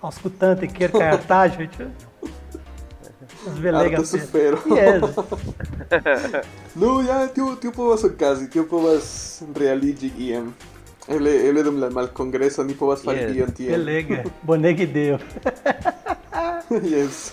[0.00, 1.68] auscultante que artagem.
[3.46, 3.96] As velega.
[3.96, 4.58] Arta Sufero.
[4.70, 5.02] Yes.
[6.76, 10.54] Nu, ja, tiu, tiu povas okazi, tiu povas realigi iam.
[11.08, 13.32] Eble, eble dum la malkongreso ni povas fari Yes.
[13.32, 13.70] tion tiel.
[13.78, 14.22] Belega.
[14.46, 15.18] Bonega ideo.
[16.82, 17.32] yes.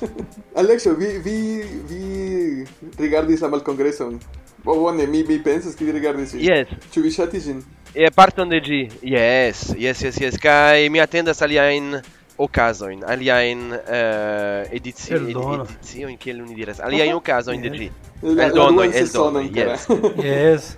[0.55, 2.65] Alexio, vi, vi, vi
[2.97, 4.19] rigardis la malkongreson.
[4.65, 6.41] O bone, mi, mi pensas que vi rigardis ĝin.
[6.43, 7.61] yes Ĉu vi ŝatis ĝin?
[7.93, 8.89] E parton de gi.
[9.01, 10.37] Yes, yes, yes, yes.
[10.37, 11.95] Kai mi atendas aliajn
[12.39, 15.65] okazojn, aliajn uh, edici, Eldono.
[15.65, 17.89] ediciojn, kiel oni diras, aliajn okazojn de ĝi.
[18.21, 19.89] Eldonoj, eldonoj, yes.
[20.29, 20.69] yes.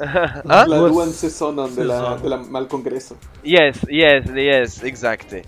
[0.00, 0.64] Ah?
[0.64, 3.16] La duan sezonon de la de la malkongreso.
[3.44, 5.42] Yes, yes, yes, exacte.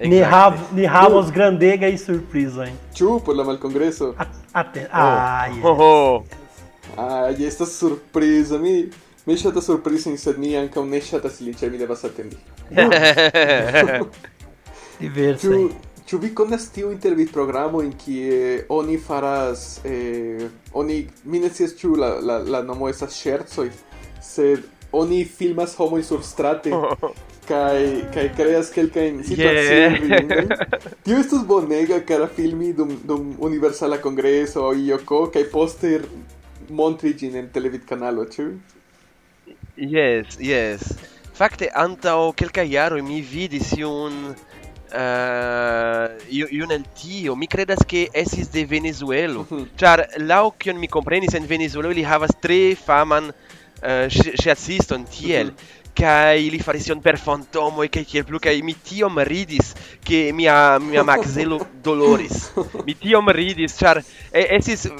[0.00, 2.74] ni hav ni havos grandega e surpresa, hein?
[2.94, 4.14] Ĉu por la malkongreso?
[4.52, 4.88] Aten.
[4.88, 4.90] Oh.
[4.90, 5.62] Ah, yes.
[5.62, 6.24] Oh, oh.
[6.96, 8.90] Ah, estas surprizo mi.
[9.30, 12.34] Mi ŝatas surprizi, sed mi ankaŭ ne ŝatas ilin, ĉar mi devas atendi.
[15.00, 15.44] Diversaj.
[15.44, 15.60] Ĉu,
[16.10, 17.28] ĉu vi konas tiu intervi
[17.84, 23.14] en kie oni faras eh, oni mi ne scias ĉu la la la nomo estas
[23.22, 23.70] ŝercoj,
[24.20, 26.72] sed oni filmas homojn surstrate
[27.46, 30.48] kai kai creas que el cain situazioni yeah.
[31.04, 36.02] tio estus bonega cara filmi dum dum universala congreso io co kai poster
[36.68, 38.50] montri gin en televid canalo ĉu
[39.76, 40.82] Yes, yes.
[41.34, 44.34] Fakte antao kelkaj jaroj mi vidis iun
[44.92, 49.70] uh, eh, iun el tio, mi credas che estis de Venezuelo, mhm.
[49.78, 55.54] Ĉar laŭ kion mi komprenis en Venezuelo ili havas tre faman eh, uh, chasiston tiel,
[55.54, 55.78] mhm.
[55.94, 60.30] kai li faris ion per fantomo e kai kiel plu, kai mi tiom ridis, che
[60.32, 62.50] mia, mia maxelo doloris,
[62.84, 64.02] mi tiom ridis, char
[64.32, 64.90] essis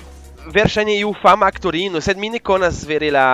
[0.50, 3.28] verŝajne iu fama aktorino, sed mi ne konas vere la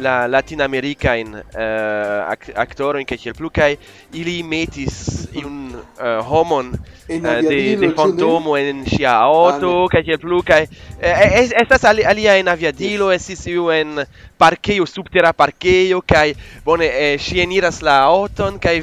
[0.00, 3.76] la latinamerika in uh, ac aktoro in kiel plu kaj
[4.12, 6.72] ili metis iun uh, eh, homon
[7.08, 10.62] eh, in uh, de de fantomo en ŝia auto kaj kiel plu kaj
[11.00, 14.04] eh, estas ali alia en aviadilo estis iu en
[14.38, 18.78] parkejo subtera parkejo kaj bone eh, ŝi eniras la auton kaj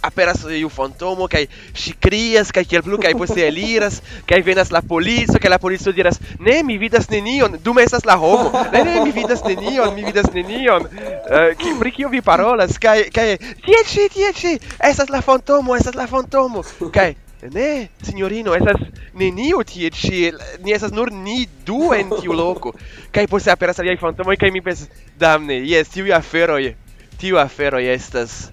[0.00, 1.44] aperas iu fantomo kaj
[1.74, 5.92] ŝi krias kaj kiel plu kaj poste eliras kaj venas la polico kaj la polico
[5.92, 8.52] diras ne mi vidas nenion dume estas la homo.
[8.72, 10.82] Ne ne mi vidas nenion mi vidas nenion.
[10.82, 12.78] Uh, ki, pri kio vi parolas?
[12.78, 14.56] Kaj kaj tie ĉi tie ĉi
[14.90, 16.64] estas la fantomo estas la fantomo.
[16.92, 17.14] Kaj
[17.52, 18.80] Ne, signorino, estas
[19.14, 20.22] neniu tie ĉi,
[20.64, 22.72] ni estas nur ni du en tiu loko.
[23.12, 24.88] Kaj poste aperas aliaj fantomoj kaj mi pensas,
[25.20, 26.72] damne, jes, tiuj aferoj,
[27.20, 28.48] tiu aferoj estas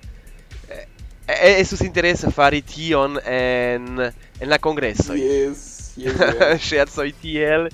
[1.27, 5.15] eso se interessa fari tion en en la congreso.
[5.15, 6.13] Yes, yes.
[6.59, 7.69] Scherzo ITL.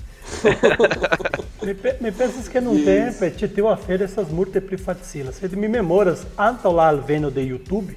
[1.62, 3.18] me, pe me pensas que não yes.
[3.18, 5.36] tempo ci teu a fare essas multiple facilas.
[5.36, 7.96] Sed mi memoras antaŭ la alveno de YouTube,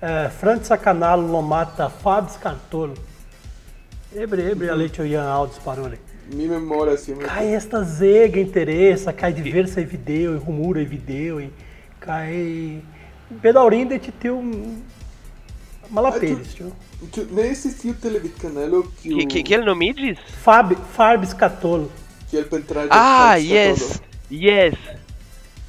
[0.00, 2.94] eh, Franca canalo lomata Fabs Cantolo.
[4.14, 4.66] Ebre, ebre, mm-hmm.
[4.66, 4.70] mm.
[4.70, 5.98] aleccio ian audis parole.
[6.32, 7.00] Mi memoras.
[7.00, 11.50] Si, Cai esta zega interessa, cai diversa e video, e rumura e video, e
[11.98, 12.82] cai
[13.30, 14.42] bedaurindet til
[15.90, 16.72] malaperis, é, tio.
[17.30, 19.28] Nem assisti é o Televit Canelo que o...
[19.28, 20.18] Que, que ele não me diz?
[20.42, 21.92] Fab, Fab Scatolo.
[22.28, 22.86] Que ele pra entrar...
[22.90, 24.74] Ah, yes, yes.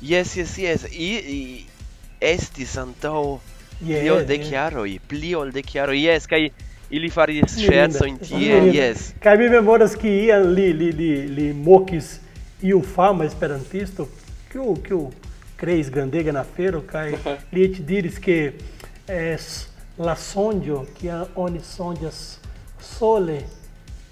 [0.02, 0.86] Yes, yes, yes.
[0.92, 1.66] E i
[2.22, 3.40] estis antaŭ
[3.82, 4.50] yeah, pli ol de yeah.
[4.52, 5.98] jaroj, pli ol dek jaroj.
[5.98, 6.50] Yes, kaj
[6.94, 9.12] ili faris ŝercojn tie, yes.
[9.24, 12.20] Kaj mi memoras ke iam li li li li mokis
[12.74, 14.08] o fama esperantisto
[14.50, 15.10] que o que o
[15.58, 17.18] creis grandega na feira, cai
[17.52, 18.54] Lhe te dires que
[19.08, 22.40] es la sondio, que é oni sondias
[22.80, 23.46] sole,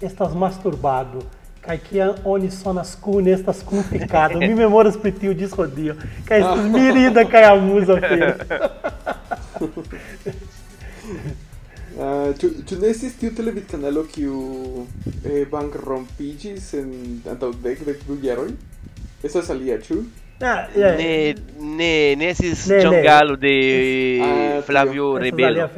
[0.02, 1.20] estás masturbado,
[1.62, 4.38] cai que é oni sonas cun, estas complicado.
[4.38, 8.34] Me mi memoras pritio disrodio, cai estas mirida cai a musa fero.
[9.60, 9.84] Uh,
[12.02, 14.86] ah, tu, tu ne assistiu televidcanalo kiu
[15.24, 16.92] eh, bankrompiĝis en
[17.30, 18.50] antaŭ dek dek du jaroj?
[19.22, 20.02] Estas alia, ĉu?
[20.40, 20.96] Ah, yeah.
[20.96, 25.70] Ne ne ne esis ne, Giangallo de ah, Flavio Rebello.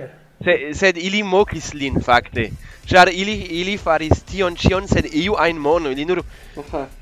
[0.44, 2.51] Se, sed ili mokis lin fakte.
[2.88, 6.23] Ĉar ili ili faris tion ĉion sed iu ajn mono, ili nur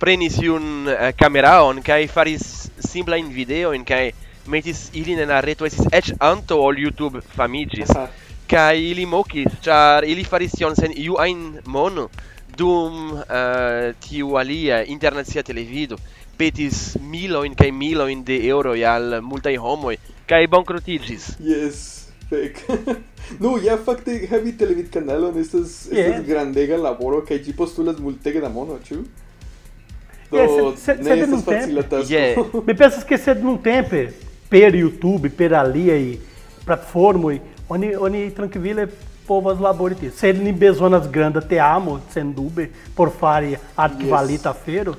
[0.02, 2.46] prenis iun uh, kameraon kaj faris
[2.82, 4.10] simplajn videojn kaj
[4.46, 7.94] metis ilin en la reto estis eĉ antaŭ ol YouTube famiĝis.
[8.50, 12.10] Kaj ili mokis, ĉar ili faris tion sen iu ajn mono
[12.58, 15.96] dum uh, tiu alia internacia televido
[16.38, 19.20] petis miloin kai miloin de euro al
[19.52, 19.96] i homoi
[20.26, 22.62] kai bankrotigis yes fek
[23.42, 26.10] no ja fakte havi televid kanalon estas yeah.
[26.10, 29.02] estas grandega laboro kaj ĝi postulas multege da mono ĉu
[30.30, 32.54] do yeah, sed, sed, ne estas facila tasko yeah.
[32.68, 34.06] mi pensas ke sed nuntempe
[34.50, 36.16] per YouTube per aliaj
[36.64, 38.88] platformoj oni oni trankvile
[39.26, 40.10] povas labori tie.
[40.10, 44.46] Se ni bezonas granda te amo, sendube, por fari ad yes.
[44.64, 44.94] fero,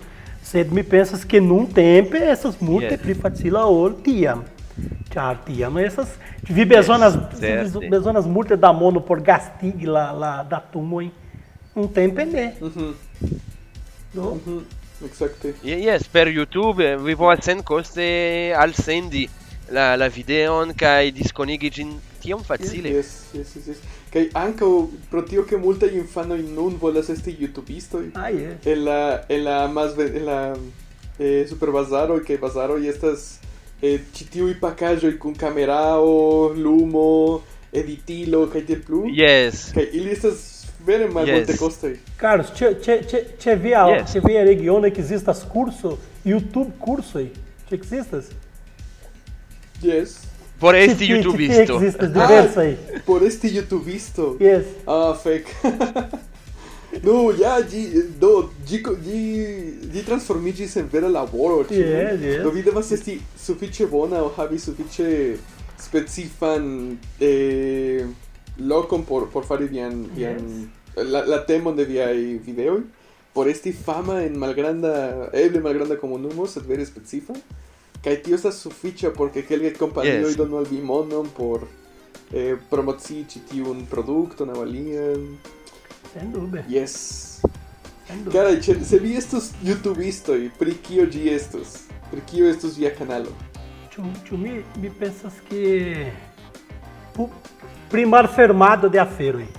[0.48, 3.02] sed mi pensas que num tempo essas multe Yes.
[3.02, 4.44] pli facila ol tiam.
[5.14, 6.10] Ĉar tiam estas
[6.50, 11.10] vi bezonas vi bezonas multe da mono por gastigi la la datumojn.
[11.76, 12.54] Num tempo ne.
[12.62, 12.94] Mhm,
[14.14, 14.62] Do, mhm,
[15.06, 15.54] Exacte.
[15.64, 19.28] Ye- Yes, per YouTube eh, vi povas senkoste alsendi
[19.70, 21.92] la, la videon kaj diskonigi ĝin
[22.24, 22.90] tiom facile.
[22.96, 23.78] Yes, yes, yes, yes.
[24.18, 24.68] Kaj ankaŭ
[25.12, 28.08] pro tio ke multaj infanoj nun volas esti YouTubistoj.
[28.18, 28.56] Ah, yeah.
[28.66, 30.38] En la en la mas en la
[31.20, 33.28] eh, superbazaro kaj bazaro estas
[33.82, 39.04] eh, ĉi tiuj pakaĵoj kun kamerao, lumo, editilo kaj tiel plu.
[39.14, 39.68] Yes.
[39.76, 40.42] Kaj ili estas
[40.88, 41.60] vere malmulte yes.
[41.60, 41.94] costoj.
[42.18, 44.16] Carlos, c'è c'è c'è via yes.
[44.16, 47.30] c'è via regione que existas curso YouTube curso aí.
[47.70, 48.34] C'è existas?
[49.84, 50.18] Yes.
[50.60, 51.76] Por c'è YouTubisto.
[51.78, 52.78] existas diversa aí.
[53.06, 54.38] Por este youtubisto.
[54.40, 54.66] Yes.
[54.88, 55.52] Ah, fake.
[57.04, 57.84] no, ja, ĝi
[58.20, 59.20] do ĝi ko- ĝi
[59.94, 61.74] ĝi transformiĝis en vera laboro, ĉu?
[61.78, 62.42] Yes, yes.
[62.44, 65.38] Do vi devas esti sufiĉe bona aŭ havi sufiĉe
[65.78, 68.06] specifan eh,
[68.58, 72.16] lokon por por fari vian vian la, la temon de viaj
[72.46, 72.80] videoj
[73.34, 77.36] por esti fama en malgranda eble malgranda komunumo sed vere specifa
[78.02, 80.36] Kaiti usa su ficha porque Helge Compagnie yes.
[80.36, 81.68] donò al Bimonon por
[82.32, 85.14] eh, promozici un prodotto, una valia.
[86.14, 86.64] Sem dúvida.
[86.68, 87.42] Yes.
[88.08, 88.24] Sem.
[88.32, 91.88] Cara, se vi estos youtubisto e priquio de estos.
[92.10, 93.32] Priquio estos via canalo.
[94.24, 96.12] Tu, me, me pensas que...
[97.90, 99.48] Primar fermado de afero, hein?
[99.50, 99.58] Eh.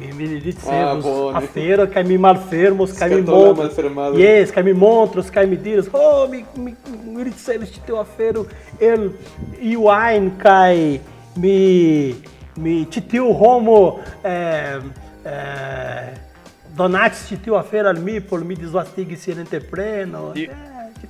[0.00, 3.74] oh, mi, mi dicemos, ah, afero, cai mi malfermos, cai mi montros.
[4.16, 4.64] Yes, cai
[5.30, 5.88] cai diros.
[5.92, 6.26] Oh,
[7.24, 8.46] ricevis ĉi tiu afero
[8.80, 9.10] el
[9.90, 10.98] ajn kaj
[11.36, 12.14] mi
[12.56, 14.78] mi ĉi tiu homo eh,
[15.24, 16.08] eh,
[16.76, 20.32] donacis ĉi tiu afero al mi por mi disvastigi sian entrepreno.
[20.34, 20.48] Ti-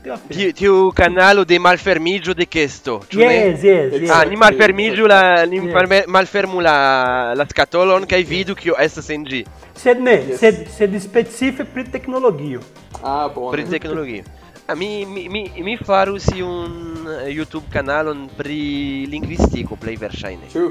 [0.04, 3.24] Eh, ĉi tiu canalo de malfermiĝo de kesto, ĉu ne?
[3.24, 4.10] Yes, yes, yes.
[4.12, 6.04] Ah, ni malfermiĝu la ni Yes.
[6.06, 9.44] malfermu la la skatolon kaj vidu kio estas en ĝi
[9.74, 10.40] Sed ne, Yes.
[10.40, 12.60] sed, sed specife pri teknologio.
[13.02, 13.52] Ah, bone.
[13.52, 14.22] pri teknologio.
[14.68, 20.50] Ah, mi, mi, mi, mi farus iun eh, YouTube kanalon pri lingvistiko plej verŝajne.
[20.52, 20.64] Ĉu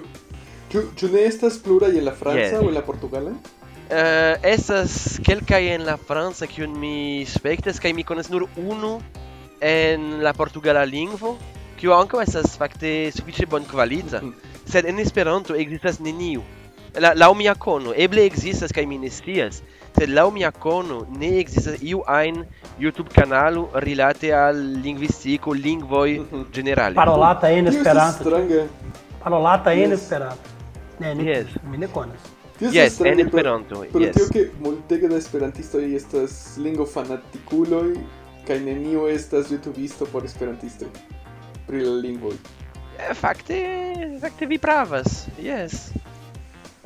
[0.69, 2.53] ĉu ĉu ne estas pluraj en la franca yes.
[2.59, 3.31] aŭ en la portugala?
[3.87, 8.99] Uh, estas kelkaj en la franca kiun mi spektas kaj mi konas nur unu
[9.65, 11.33] en la portugala lingvo,
[11.81, 14.53] kiu ankaŭ estas fakte sufiĉe bonkvalita, mm.
[14.69, 16.45] sed en Esperanto ekzistas neniu.
[17.01, 19.63] La, laŭ mia kono, eble ekzistas kaj mi ne scias,
[19.97, 22.43] sed laŭ mia kono ne ekzistas iu ajn
[22.79, 26.19] YouTube kanalo rilate al lingvistiko, lingvoj
[26.53, 26.93] ĝenerale.
[26.93, 26.99] Mhm.
[27.01, 28.41] Parolata en Esperanto.
[29.23, 30.01] Parolata en yes.
[30.01, 30.55] Esperanto.
[30.99, 31.47] Ne, ne, yes.
[31.71, 32.29] mi ne konas.
[32.59, 33.81] Tio yes, en Esperanto.
[33.81, 34.15] Pro, pro yes.
[34.15, 37.97] tio ke multege da esperantistoj estas lingvofanatikuloj
[38.47, 40.87] kaj neniu estas YouTubisto por esperantistoj
[41.67, 42.37] pri la lingvoj.
[42.97, 43.59] Eh, fakte,
[44.21, 45.27] fakte vi pravas.
[45.37, 45.91] Yes.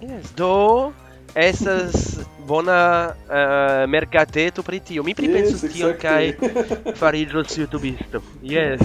[0.02, 0.92] Yes, do
[1.36, 5.04] estas bona uh, merkateto pri tio.
[5.04, 6.36] Mi pripensus Yes, tion exactly.
[7.02, 8.22] fariĝos YouTubisto.
[8.44, 8.82] Yes.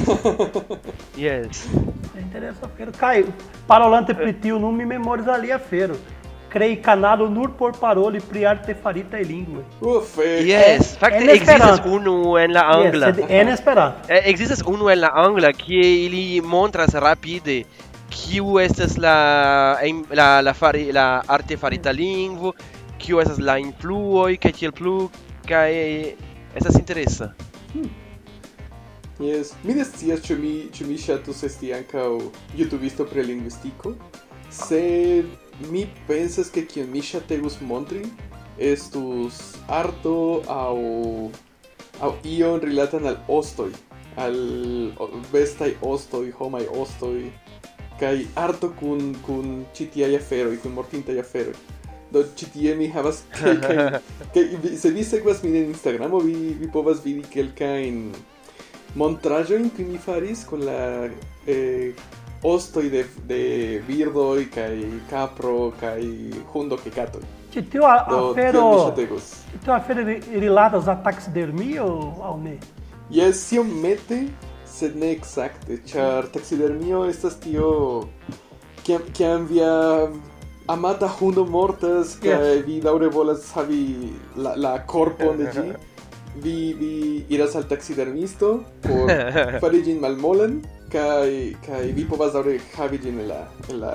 [1.16, 1.66] yes.
[2.14, 2.76] É interessante.
[2.76, 2.92] Fero.
[2.92, 3.26] Caio,
[3.66, 4.84] parolante pri tio, não me
[5.52, 5.96] a fero.
[6.56, 9.62] crei canalo nur por paroli pri artefarita e lingue.
[9.80, 13.08] Uff, eh, Yes, Eh, fakte ekzistas unu en la angla.
[13.12, 13.98] Yes, en Esperanto.
[14.08, 17.66] Eh, Existas unu en la angla kie ili montras rapide
[18.16, 19.16] kiu estas la
[20.20, 21.06] la la fari la
[21.36, 22.54] arte farita lingvo
[22.98, 24.96] kiu estas la influoj kaj tiel plu
[25.46, 25.70] kaj
[26.56, 27.32] estas interesa.
[27.72, 27.90] Hmm.
[29.18, 32.08] Yes, mi ne scias ĉu mi ĉu mi ŝatus esti ankaŭ
[32.58, 33.94] jutubisto pri lingvistiko,
[34.52, 35.30] sed
[35.72, 38.02] mi pensas ke kion mi ŝategus montri
[38.72, 39.38] estus
[39.68, 40.76] arto aŭ
[42.04, 43.70] aŭ ion rilatan al ostoj,
[44.20, 44.36] al
[45.32, 47.30] bestaj ostoj, homaj ostoj,
[48.00, 51.52] kai arto kun kun citia afero kun mortinta afero
[52.12, 53.56] do citie mi havas kai
[54.34, 58.12] kai se vi sekvas min en Instagramo vi vi povas vidi kelkajn
[58.94, 61.08] montraĵojn kiuj mi faris kun la
[61.46, 61.92] eh,
[62.42, 64.76] ostoj de de birdoj kaj
[65.10, 66.02] kapro kaj
[66.52, 67.22] hundo kaj katoj.
[67.52, 68.92] Ĉi tiu afero
[69.64, 70.04] tio afero
[70.40, 71.86] rilatas al taksidermio
[72.22, 72.58] aŭ ne?
[73.10, 74.26] Jes, iomete
[74.76, 77.68] sed ne exacte, char taxidermio estas tio
[78.84, 79.72] kiam kiam via
[80.68, 82.22] amata hundo mortas yes.
[82.22, 83.82] kaj vi daŭre volas havi
[84.36, 85.66] la la korpon de ĝi
[86.44, 86.92] vi vi
[87.36, 88.52] iras al taxidermisto
[88.86, 89.12] por
[89.62, 90.58] fari ĝin malmolan
[90.92, 91.30] kaj
[91.66, 93.94] kaj vi povas daŭre havi ĝin en la en la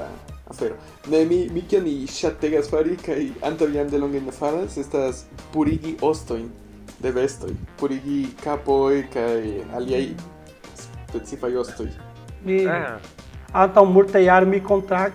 [0.53, 0.79] afero
[1.13, 3.21] ne mi mi kion ni ŝategas fari kaj
[3.51, 6.49] antaŭ jam delonge ne faras estas purigi ostojn
[7.03, 9.41] de bestoj purigi kapoj kaj
[9.79, 10.05] aliaj
[11.11, 11.91] dețipăiostui.
[12.43, 12.69] Bine.
[12.69, 13.19] É.
[13.53, 15.13] Antal ah, tá multe iar mi contract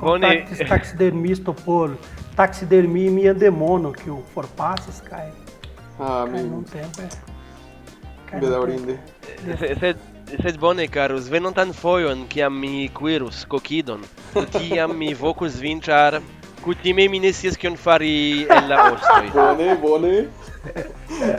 [0.00, 1.98] contract taxidermistul por
[2.34, 5.32] taxidermia mi demonul que o forpasis cai.
[5.98, 6.40] Ah, mi.
[6.40, 7.02] Nu tempo.
[8.24, 8.98] Cai da orinde.
[9.78, 9.96] Sed
[10.42, 14.00] sed bone carus venontan foion kiam mi quirus cocidon,
[14.50, 16.22] kiam mi vocus vincar
[16.64, 19.30] Kutime mi ne scias kion fari en la ostoj.
[19.36, 20.14] bone, bone.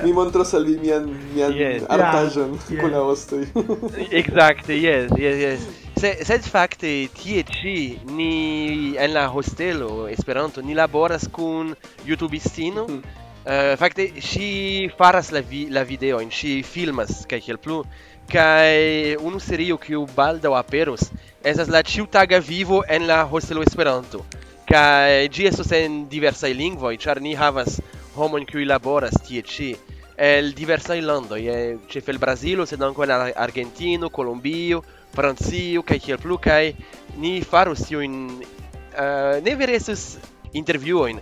[0.03, 1.05] mi montros al vi mian,
[1.35, 1.83] mian yes.
[1.89, 2.81] artaĵon yeah.
[2.81, 3.45] kun la ostoj.
[4.21, 5.67] Exacte, yes, yes, yes.
[6.01, 7.77] Se, sed fakte tie ĉi
[8.17, 12.87] ni en la hostelo Esperanto ni laboras kun YouTubeistino.
[12.87, 13.19] Mm.
[13.41, 14.47] Uh, eh, fakte ŝi
[14.97, 17.81] faras la vi la videojn, ŝi filmas kaj kiel plu
[18.31, 21.09] kaj unu serio kiu baldaŭ aperos
[21.43, 24.21] estas la ĉiutaga vivo en la hostelo Esperanto
[24.71, 27.81] kai gi estos en diversaj lingvoj ĉar ni havas
[28.15, 29.65] homojn kiuj laboras tie ĉi
[30.27, 31.41] el diversaj landoj
[31.91, 34.79] ĉefe el Brazilo sed ankaŭ el Argentino, Kolombio,
[35.11, 36.71] Francio kaj kiel plu kaj
[37.19, 40.15] ni farus tiujn uh, ne vere estos
[40.53, 41.19] intervjuojn.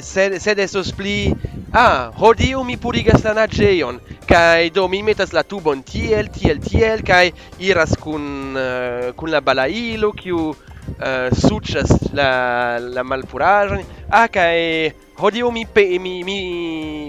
[0.00, 1.34] Sed sed estos pli
[1.76, 7.04] ah hodiu mi purigas la naĝejon kaj do mi metas la tubon tiel tiel tiel
[7.04, 7.26] kaj
[7.68, 10.54] iras kun uh, kun la balailo kiu
[11.02, 16.38] Eh, uh, succas la la malpuraĵon ah kaj hodiaŭ mi pe, mi mi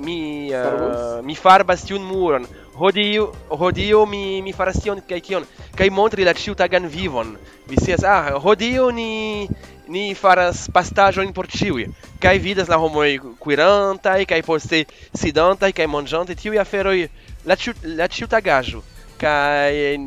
[0.04, 0.18] mi
[0.54, 2.46] uh, mi farbas tiun muron.
[2.76, 3.26] Hodiaŭ
[3.62, 5.48] hodiaŭ mi mi faras tion kaj kion.
[5.76, 7.36] Kaj montri la ĉiutagan vivon.
[7.68, 9.48] Vi scias ah hodiaŭ ni
[9.92, 11.88] ni faras pastaĵojn por ĉiuj.
[12.24, 17.00] Kaj vidas la homoj kuirantaj kaj poste sidantaj kaj manĝantaj tiuj aferoj.
[17.46, 18.84] La ĉiu la ĉiutagaĵo.
[19.20, 19.98] Kaj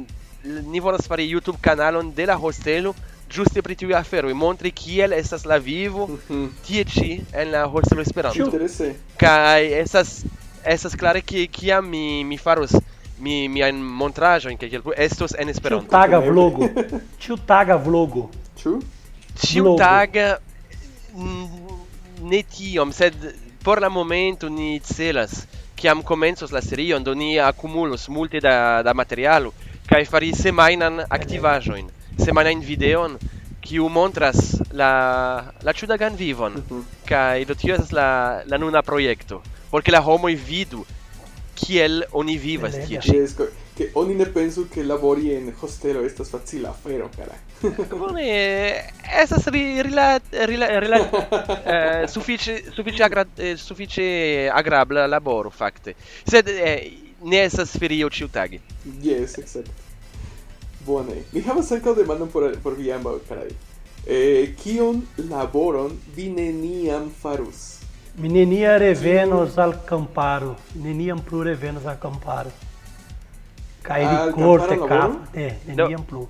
[0.45, 2.95] ni volas fari YouTube kanalon de la hostelo.
[3.31, 6.49] Giuste pri tiuj aferoj montri kiel estas la vivo mm -hmm.
[6.67, 8.51] tie ĉi en la hostelo Esperanto.
[9.17, 10.25] Kaj estas
[10.65, 12.73] estas klare ki kiam mi mi faros
[13.19, 15.85] mi mi en in en kiel estos en Esperanto.
[15.85, 16.69] Ĉu taga vlogo?
[17.19, 18.31] Ĉu taga vlogo?
[18.57, 18.83] Ĉu?
[19.47, 20.39] Ĉu taga
[22.23, 23.15] ne tiom, sed
[23.65, 28.95] por la momento ni celas kiam komencos la serion do ni akumulos multe da da
[28.95, 29.53] materialo
[29.89, 31.89] kaj faris semajnan aktivaĵojn
[32.19, 33.19] semanajn videon
[33.65, 34.91] kiu montras la
[35.63, 36.53] la ĉudagan vivon.
[36.53, 36.83] Mm -hmm.
[37.09, 39.43] kaj do tio estas la la nuna projekto.
[39.71, 40.85] Por ke la homoj vidu
[41.55, 43.21] kiel oni vivas tie ĉi.
[43.75, 47.35] ke oni ne pensu ke labori en hostelo estas facila afero cara
[48.01, 48.27] bone
[49.23, 50.99] estas ri, rila rila, rila,
[51.75, 55.95] eh, sufiĉe sufiĉe agra, eh, sufiĉe agrabla laboro fakte.
[56.31, 56.91] Sed eh,
[57.23, 58.61] ne estas ferio ĉiutage.
[59.03, 59.84] Yes exact
[60.87, 61.23] Bone.
[61.33, 63.51] Mi havas ankaŭ demandon por, por vi ambaŭ, carai.
[64.07, 67.81] Eh, kion laboron vi neniam farus?
[68.19, 70.55] Mi nenia revenos al camparo.
[70.75, 72.53] Neniam plu revenos al camparo.
[73.83, 74.87] Kaj camparo kapo.
[74.87, 75.21] laboro?
[75.35, 76.27] Ne, neniam plu.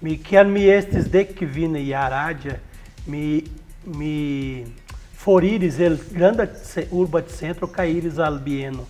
[0.00, 2.56] Mi kiam mi estis dek kvin jaraĝa,
[3.06, 3.44] mi
[3.84, 4.64] mi
[5.16, 6.46] foriris el granda
[6.90, 8.84] urba centro kaj iris al Bieno.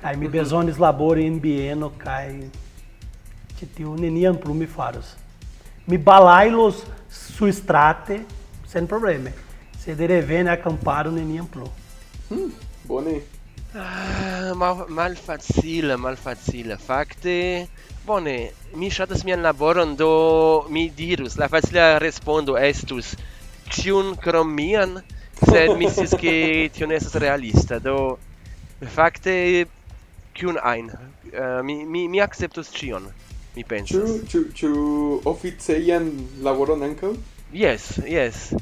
[0.00, 2.26] Kaj mi bezonis labori en Bieno kaj
[3.58, 5.16] ci tiu neniam plu mi faros.
[5.86, 8.20] Mi balailos sustrate
[8.66, 9.32] sen probleme.
[9.80, 11.66] Se derevene acamparo neniam plu.
[12.28, 12.52] Hmm,
[12.86, 13.20] bone.
[13.74, 16.76] Ah, mal, malfacile, malfacile.
[16.78, 17.68] Fakte,
[18.06, 18.36] bone,
[18.74, 23.14] mi ŝatas mian laboron, do mi dirus, la facila respondo estus
[23.74, 25.00] tiun krom mian,
[25.42, 26.34] sed mi scias ke
[26.72, 28.16] tio ne estas realista, do
[28.96, 29.66] fakte
[30.38, 30.92] kiun ajn.
[31.28, 33.10] Uh, mi mi mi acceptus ĉion
[33.58, 33.98] mi penso.
[33.98, 34.72] Ĉu ĉu ĉu
[35.26, 36.08] oficejan
[36.46, 37.12] laboron ankaŭ?
[37.52, 38.52] Yes, yes.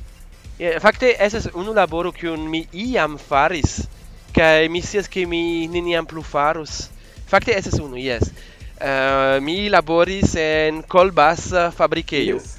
[0.57, 3.83] Yeah, fakte estas unu laboro kiun mi iam faris
[4.37, 6.87] kaj mi scias ke mi neniam plu farus.
[7.29, 8.31] Fakte estas unu, yes.
[8.77, 12.41] Uh, mi laboris en colbas fabrikejo.
[12.41, 12.57] Yes.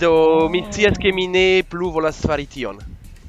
[0.00, 2.80] Do mi scias ke mi ne plu volas fari tion.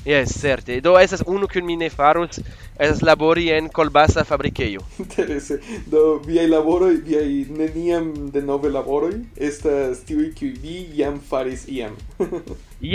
[0.09, 0.81] Yes, certe.
[0.81, 2.39] Do estas unu kiun mi ne farus,
[2.79, 4.81] estas labori en kolbasa fabrikejo.
[5.03, 5.59] Interese.
[5.85, 7.27] Do viaj laboroj, viaj
[7.59, 9.11] neniam denove laboroj
[9.49, 11.93] estas tiuj kiuj vi jam faris iam.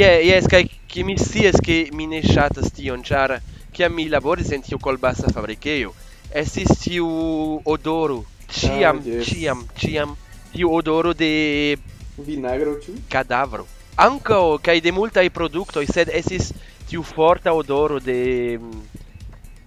[0.00, 3.36] yeah, yes, kaj ke mi scias ke mi ne ŝatas tion, ĉar
[3.70, 5.94] kiam mi laboris en tiu kolbasa fabrikejo,
[6.42, 7.06] estis tiu
[7.76, 9.30] odoro, ĉiam, ah, yes.
[9.30, 10.18] ĉiam, ĉiam
[10.50, 11.32] tiu odoro de
[12.18, 12.98] vinagro ĉu?
[13.10, 13.70] Kadavro.
[14.02, 16.50] Ankaŭ kaj de multaj produktoj, sed estis
[16.94, 18.60] tiu forta odoro de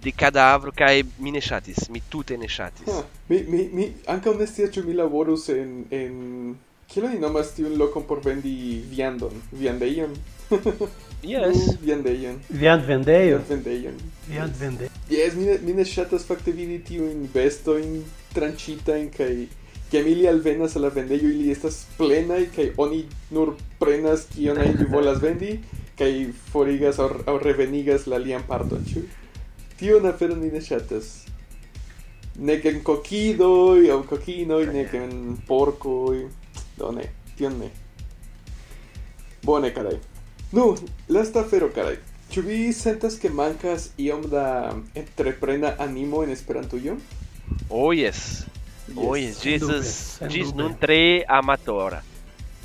[0.00, 2.88] de cadavro kai mi ne shatis, mi tute ne shatis.
[2.88, 6.56] Ah, mi mi mi anche un estia mi laborus en en
[6.88, 10.14] Kilo ni nomas tiun lokon por vendi viandon, viandejon.
[11.32, 11.56] yes.
[11.56, 12.38] Uh, viandejon.
[12.48, 13.42] Viand vendejo.
[13.48, 13.98] Vendejon.
[14.26, 14.90] Viand vendejo.
[15.10, 17.98] Yes, mi ne, mi ne ŝatas fakte vidi tiujn bestojn
[18.32, 19.34] tranĉitajn kaj
[19.90, 23.02] kiam ili alvenas al la vendejo ili estas plenaj kaj oni
[23.36, 25.58] nur prenas kion ili volas vendi
[25.98, 26.10] kaj
[26.52, 29.02] forigas aŭ revenigas la lian parton, ĉu?
[29.78, 31.10] Tion aferon mi ne ŝatas.
[32.38, 35.16] Nek en kokidoj aŭ kokinoj, nek en
[35.48, 36.28] porkoj.
[36.78, 37.70] Do ne, tion ne.
[39.42, 39.98] Bone, carai.
[40.52, 40.70] Nu,
[41.08, 41.98] lasta afero, carai.
[42.28, 46.98] Ĉu vi sentas ke mankas iom da entreprena animo en Esperantujo?
[47.70, 48.44] Oh yes.
[48.96, 50.62] Oh yes, ĝis dube.
[50.62, 52.02] nun tre amatora.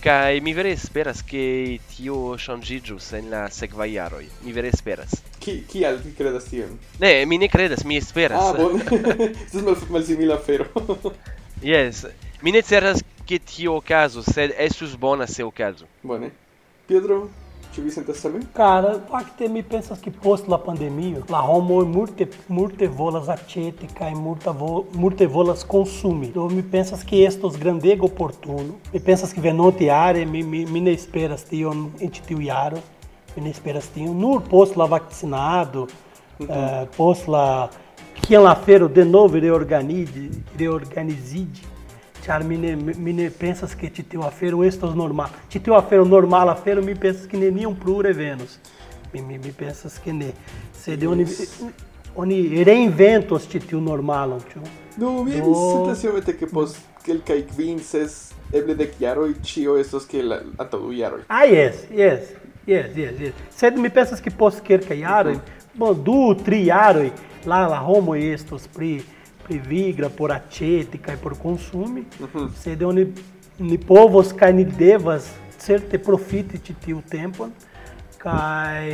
[0.03, 4.25] Kai mi vere esperas ke tio ŝanĝiĝus en la sekvaj jaroj.
[4.43, 5.13] Mi vere esperas.
[5.39, 6.73] Ki kial vi kredas tion?
[6.99, 8.49] Ne, mi ne kredas, mi esperas.
[8.49, 8.83] Ah, bone.
[9.45, 10.67] Estas mal malsimila afero.
[11.71, 12.03] yes,
[12.43, 15.87] mi ne certas ke tio okazus, sed estus bona se okazu.
[16.03, 16.33] Bone.
[16.89, 17.21] Pietro,
[17.73, 18.39] ĉu vi sentas same?
[18.53, 24.13] Cara, fakte mi pensas que post la pandemio, la homo multe multe volas aĉeti kaj
[24.15, 26.29] multa vo, multe volas konsumi.
[26.35, 28.77] Do mi pensas que estos grandega oportuno.
[28.93, 32.81] Mi pensas que venonte jare mi, mi, mi ne esperas tion en ĉi tiu jaro.
[33.35, 35.87] Mi ne esperas tion nur post la vakcinado,
[36.39, 37.69] eh, post la
[38.21, 41.72] kiam la fero de novo reorganizi, reorganizidi.
[42.23, 45.29] Ĉar mi ne, mi ne pensas ke ĉi tiu afero estos normal.
[45.51, 48.57] Ĉi tiu afero normal afero mi pensas ke neniam plu revenos.
[49.13, 50.31] Mi, mi, mi pensas ke ne.
[50.73, 51.25] Sed oni
[52.15, 54.59] oni reinventos ĉi tiu normalon, ĉu?
[55.01, 60.29] Nu, mi Do- iomete ke post kelkaj kvin, ses, eble dek jaroj, ĉio estos kiel
[60.29, 61.23] la- antaŭ du jaroj.
[61.27, 62.29] Ah, yes, yes,
[62.67, 63.33] yes, yes, yes.
[63.57, 65.35] Sed mi pensas ke post kelkaj jaroj,
[65.73, 67.09] bon, du, tri jaroj,
[67.45, 69.01] la la homoj estos pli
[69.47, 72.05] pli vigra por aĉeti kaj por konsumi.
[72.61, 73.07] Sed oni
[73.59, 77.51] ni povos kaj ni devas certe profiti ĉi tiu tempon
[78.23, 78.87] kaj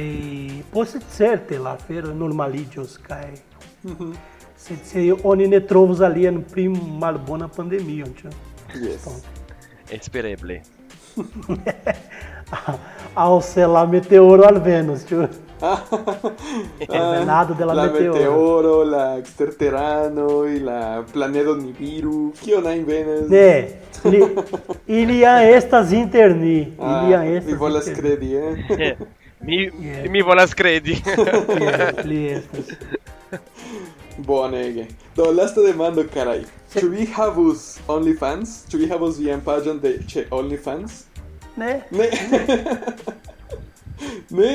[0.74, 3.28] poste certe la afero normaliĝos kaj
[4.60, 6.68] se, se oni ne trovos alian pli
[7.04, 8.32] malbona pandemio, ĉu?
[8.76, 9.08] Yes.
[9.92, 10.62] Espereble.
[13.24, 15.28] Ao se la meteoro al Venus, ĉu?
[16.90, 18.14] Venado de la, la meteoro.
[18.14, 18.86] meteoro.
[18.86, 22.34] la exterterano y la planedo nibiru.
[22.42, 23.30] Kio na invenas?
[23.30, 23.80] Ne.
[24.06, 24.24] Ili,
[24.88, 26.74] ilia estas interni.
[26.80, 27.50] Ah, ilia estas.
[27.50, 27.52] Eh?
[27.52, 28.10] Eh, mi volas interni.
[28.10, 28.98] credi, eh?
[29.46, 30.10] mi, yeah.
[30.10, 31.02] mi volas credi.
[31.60, 32.76] yeah, li estas.
[34.18, 34.88] Bonege.
[35.16, 36.44] Do lasta demando, carai.
[36.74, 38.66] Ĉu vi havus OnlyFans?
[38.70, 41.04] Ĉu vi havus vian paĝon de ĉe OnlyFans?
[41.58, 41.82] Ne.
[41.92, 42.10] Ne.
[44.38, 44.52] ne.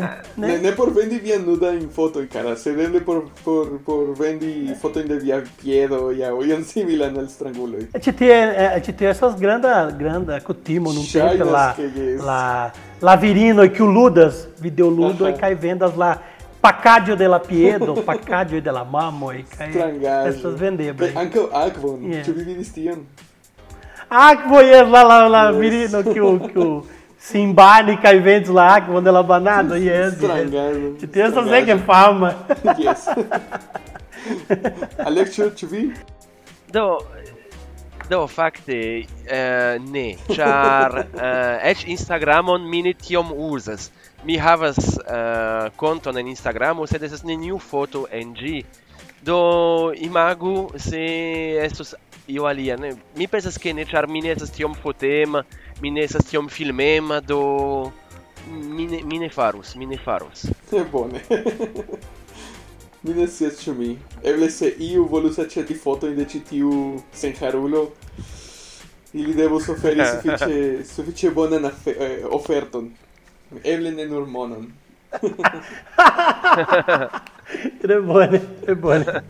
[0.00, 4.72] Ah, ne, ne por vendi vian nudajn fotojn, kara, sed eble por, por, por vendi
[4.80, 7.90] fotojn de via piedo ja ion similan al stranguloj.
[7.92, 11.66] Ĉi tie eh, ĉi tie estas granda granda kutimo nuntempe la
[12.24, 12.44] la
[13.02, 16.14] la virinoj kiu e ludas videoludoj kaj e vendas la
[16.62, 21.12] pacadio de la piedo, pacadio de la mamoj kaj e estas vendeblaj.
[21.26, 23.04] Ankaŭ akvon, ĉu vi vidis tion?
[24.08, 26.66] Akvo je la la la virino kiu kiu
[27.22, 30.98] Simbani e vento lá, quando ela banada, e yes, Estragando.
[31.00, 31.10] Yes.
[31.10, 32.36] Tem essas aí que é fama.
[32.76, 33.06] Yes.
[34.98, 35.94] Alex, ĉu vi?
[36.72, 37.04] Do,
[38.10, 43.92] do fakte uh, ne, char, uh, eh, eĉ Instagramon mi ne tiom uzas.
[44.24, 48.64] Mi havas uh, konton en Instagramo, sed estas neniu foto en ĝi
[49.24, 51.02] do imagu se
[51.64, 51.94] estos
[52.26, 55.44] io alia ne mi pensas ke ne ĉar mi ne estas tiom fotema
[55.82, 57.92] mi ne estas tiom filmema do
[58.48, 60.46] mi ne, mi ne farus mi ne farus
[60.92, 61.22] bone
[63.02, 63.98] Mi ne scias ĉu mi.
[64.22, 66.74] Eble se iu volus aĉeti fotojn de ĉi tiu
[67.18, 67.88] senharulo,
[69.12, 72.92] ili devus oferi sufiĉe sufiĉe bonan eh, oferton.
[73.64, 74.68] Eble ne nur monon.
[77.82, 79.22] tre bone, tre bone.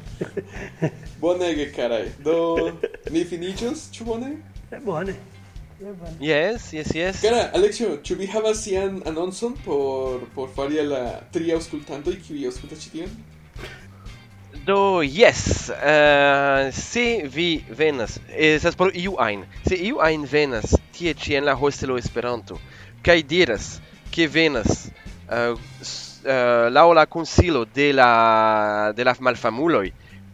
[1.20, 2.06] Bonege, carai.
[2.24, 2.70] Do,
[3.10, 4.36] ni finiĝos, ĉu bone?
[4.70, 5.14] Tre bone.
[6.20, 7.20] Yes, yes, yes.
[7.22, 11.04] Cara, Alexio, ĉu vi havas sian anoncon por por fari al la
[11.34, 13.10] tri aŭskultantoj kiuj aŭskultas ĉi tion?
[14.68, 19.42] Do, yes, eh, uh, se vi venas, eh, esas por iu ain.
[19.66, 22.60] se iu ajn venas tie ci en la hostelo Esperanto
[23.02, 23.80] kaj diras
[24.14, 24.92] ke venas
[25.32, 29.88] uh, uh, laŭ la konsilo de la de la malfamuloj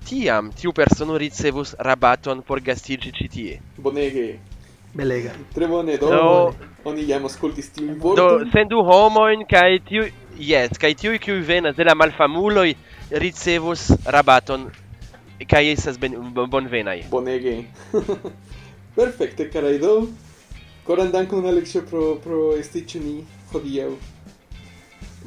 [0.09, 3.59] tiam tiu persono ricevus rabaton por gastiĝi ĉi tie.
[3.79, 4.29] Bonege.
[4.95, 5.35] Belega.
[5.55, 6.55] Tre bone, do, do
[6.89, 8.45] oni jam aŭskultis tiujn vortojn.
[8.45, 10.07] Do sendu homojn kaj tiu
[10.41, 12.73] yes, kaj tiuj kiuj venas de la malfamuloj
[13.25, 14.69] ricevus rabaton
[15.51, 17.03] kaj estas ben, bonvenaj.
[17.13, 17.59] Bonege.
[18.99, 20.09] Perfekte, kai do.
[20.89, 23.17] Koran dankon Alexio pro pro esti ĉu ni
[23.53, 23.91] hodiaŭ.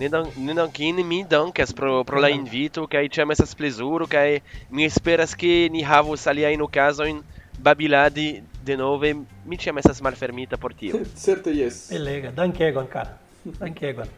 [0.01, 4.39] Ne dank ne dankini mi dankas pro pro la invito kaj ĉiam estas plezuro kaj
[4.71, 7.19] mi esperas ke ni havos aliajn okazojn
[7.67, 8.25] babiladi
[8.69, 9.11] denove
[9.45, 11.03] mi ĉiam estas malfermita por tio.
[11.25, 11.77] Certe jes.
[11.91, 12.31] Belega.
[12.41, 13.13] Dankegon, cara.
[13.59, 14.09] Dankegon.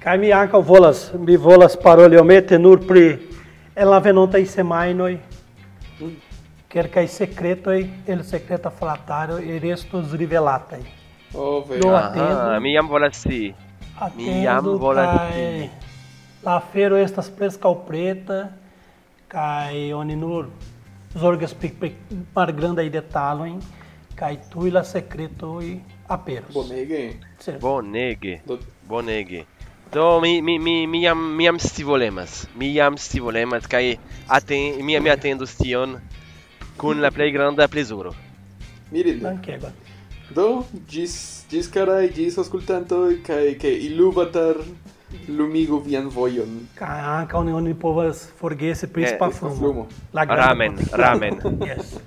[0.00, 3.06] Kai mi ankaŭ volas, mi volas paroliomete nur pri
[3.76, 5.12] en la venontaj semajnoj
[6.72, 10.84] kelkaj sekretoj el sekreta flataro restos rivelataj.
[11.34, 11.64] Oh.
[11.84, 12.60] Aha, atendo.
[12.60, 13.67] mi jam volas scii.
[14.00, 15.70] Atendo scii.
[16.42, 18.48] La afero estas preskaŭ preta
[19.28, 20.46] kaj oni nur
[21.18, 21.54] zorgas
[22.34, 23.60] malgrandaj detalojn
[24.18, 26.54] kaj tuj la sekretoj aperos.
[26.54, 27.12] Bonege.
[27.38, 27.60] Certe.
[27.60, 29.44] Bonege, Do, bonege.
[29.92, 32.46] Do mi mi mi mi jam mi jam stivolemas.
[32.54, 33.96] Mi jam stivolemas kaj
[34.26, 35.98] aten mi mi atendos tion
[36.76, 38.14] kun la plej granda plezuro.
[38.90, 39.22] mirinde.
[39.24, 39.72] Dankegon.
[40.34, 44.56] Do, gis, Gis carai, gis ascoltantoi, cae che Iluvatar
[45.28, 46.68] lumigu vian voion.
[46.76, 49.86] Cae anca oni, oni povas forgese principa eh, eh frumo.
[50.12, 51.40] La ramen, ramen.
[51.64, 52.00] yes.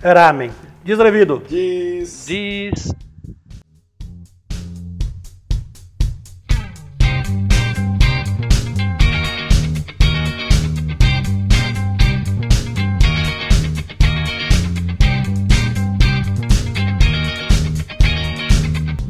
[0.00, 0.50] Ramen.
[0.84, 1.42] Gis revido.
[1.46, 2.24] Gis.
[2.26, 2.88] Gis.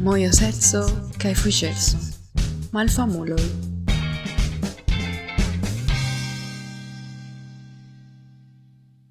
[0.09, 0.77] moje sercu
[1.17, 1.97] kajfuje sercu.
[2.71, 3.68] Malfa muloj.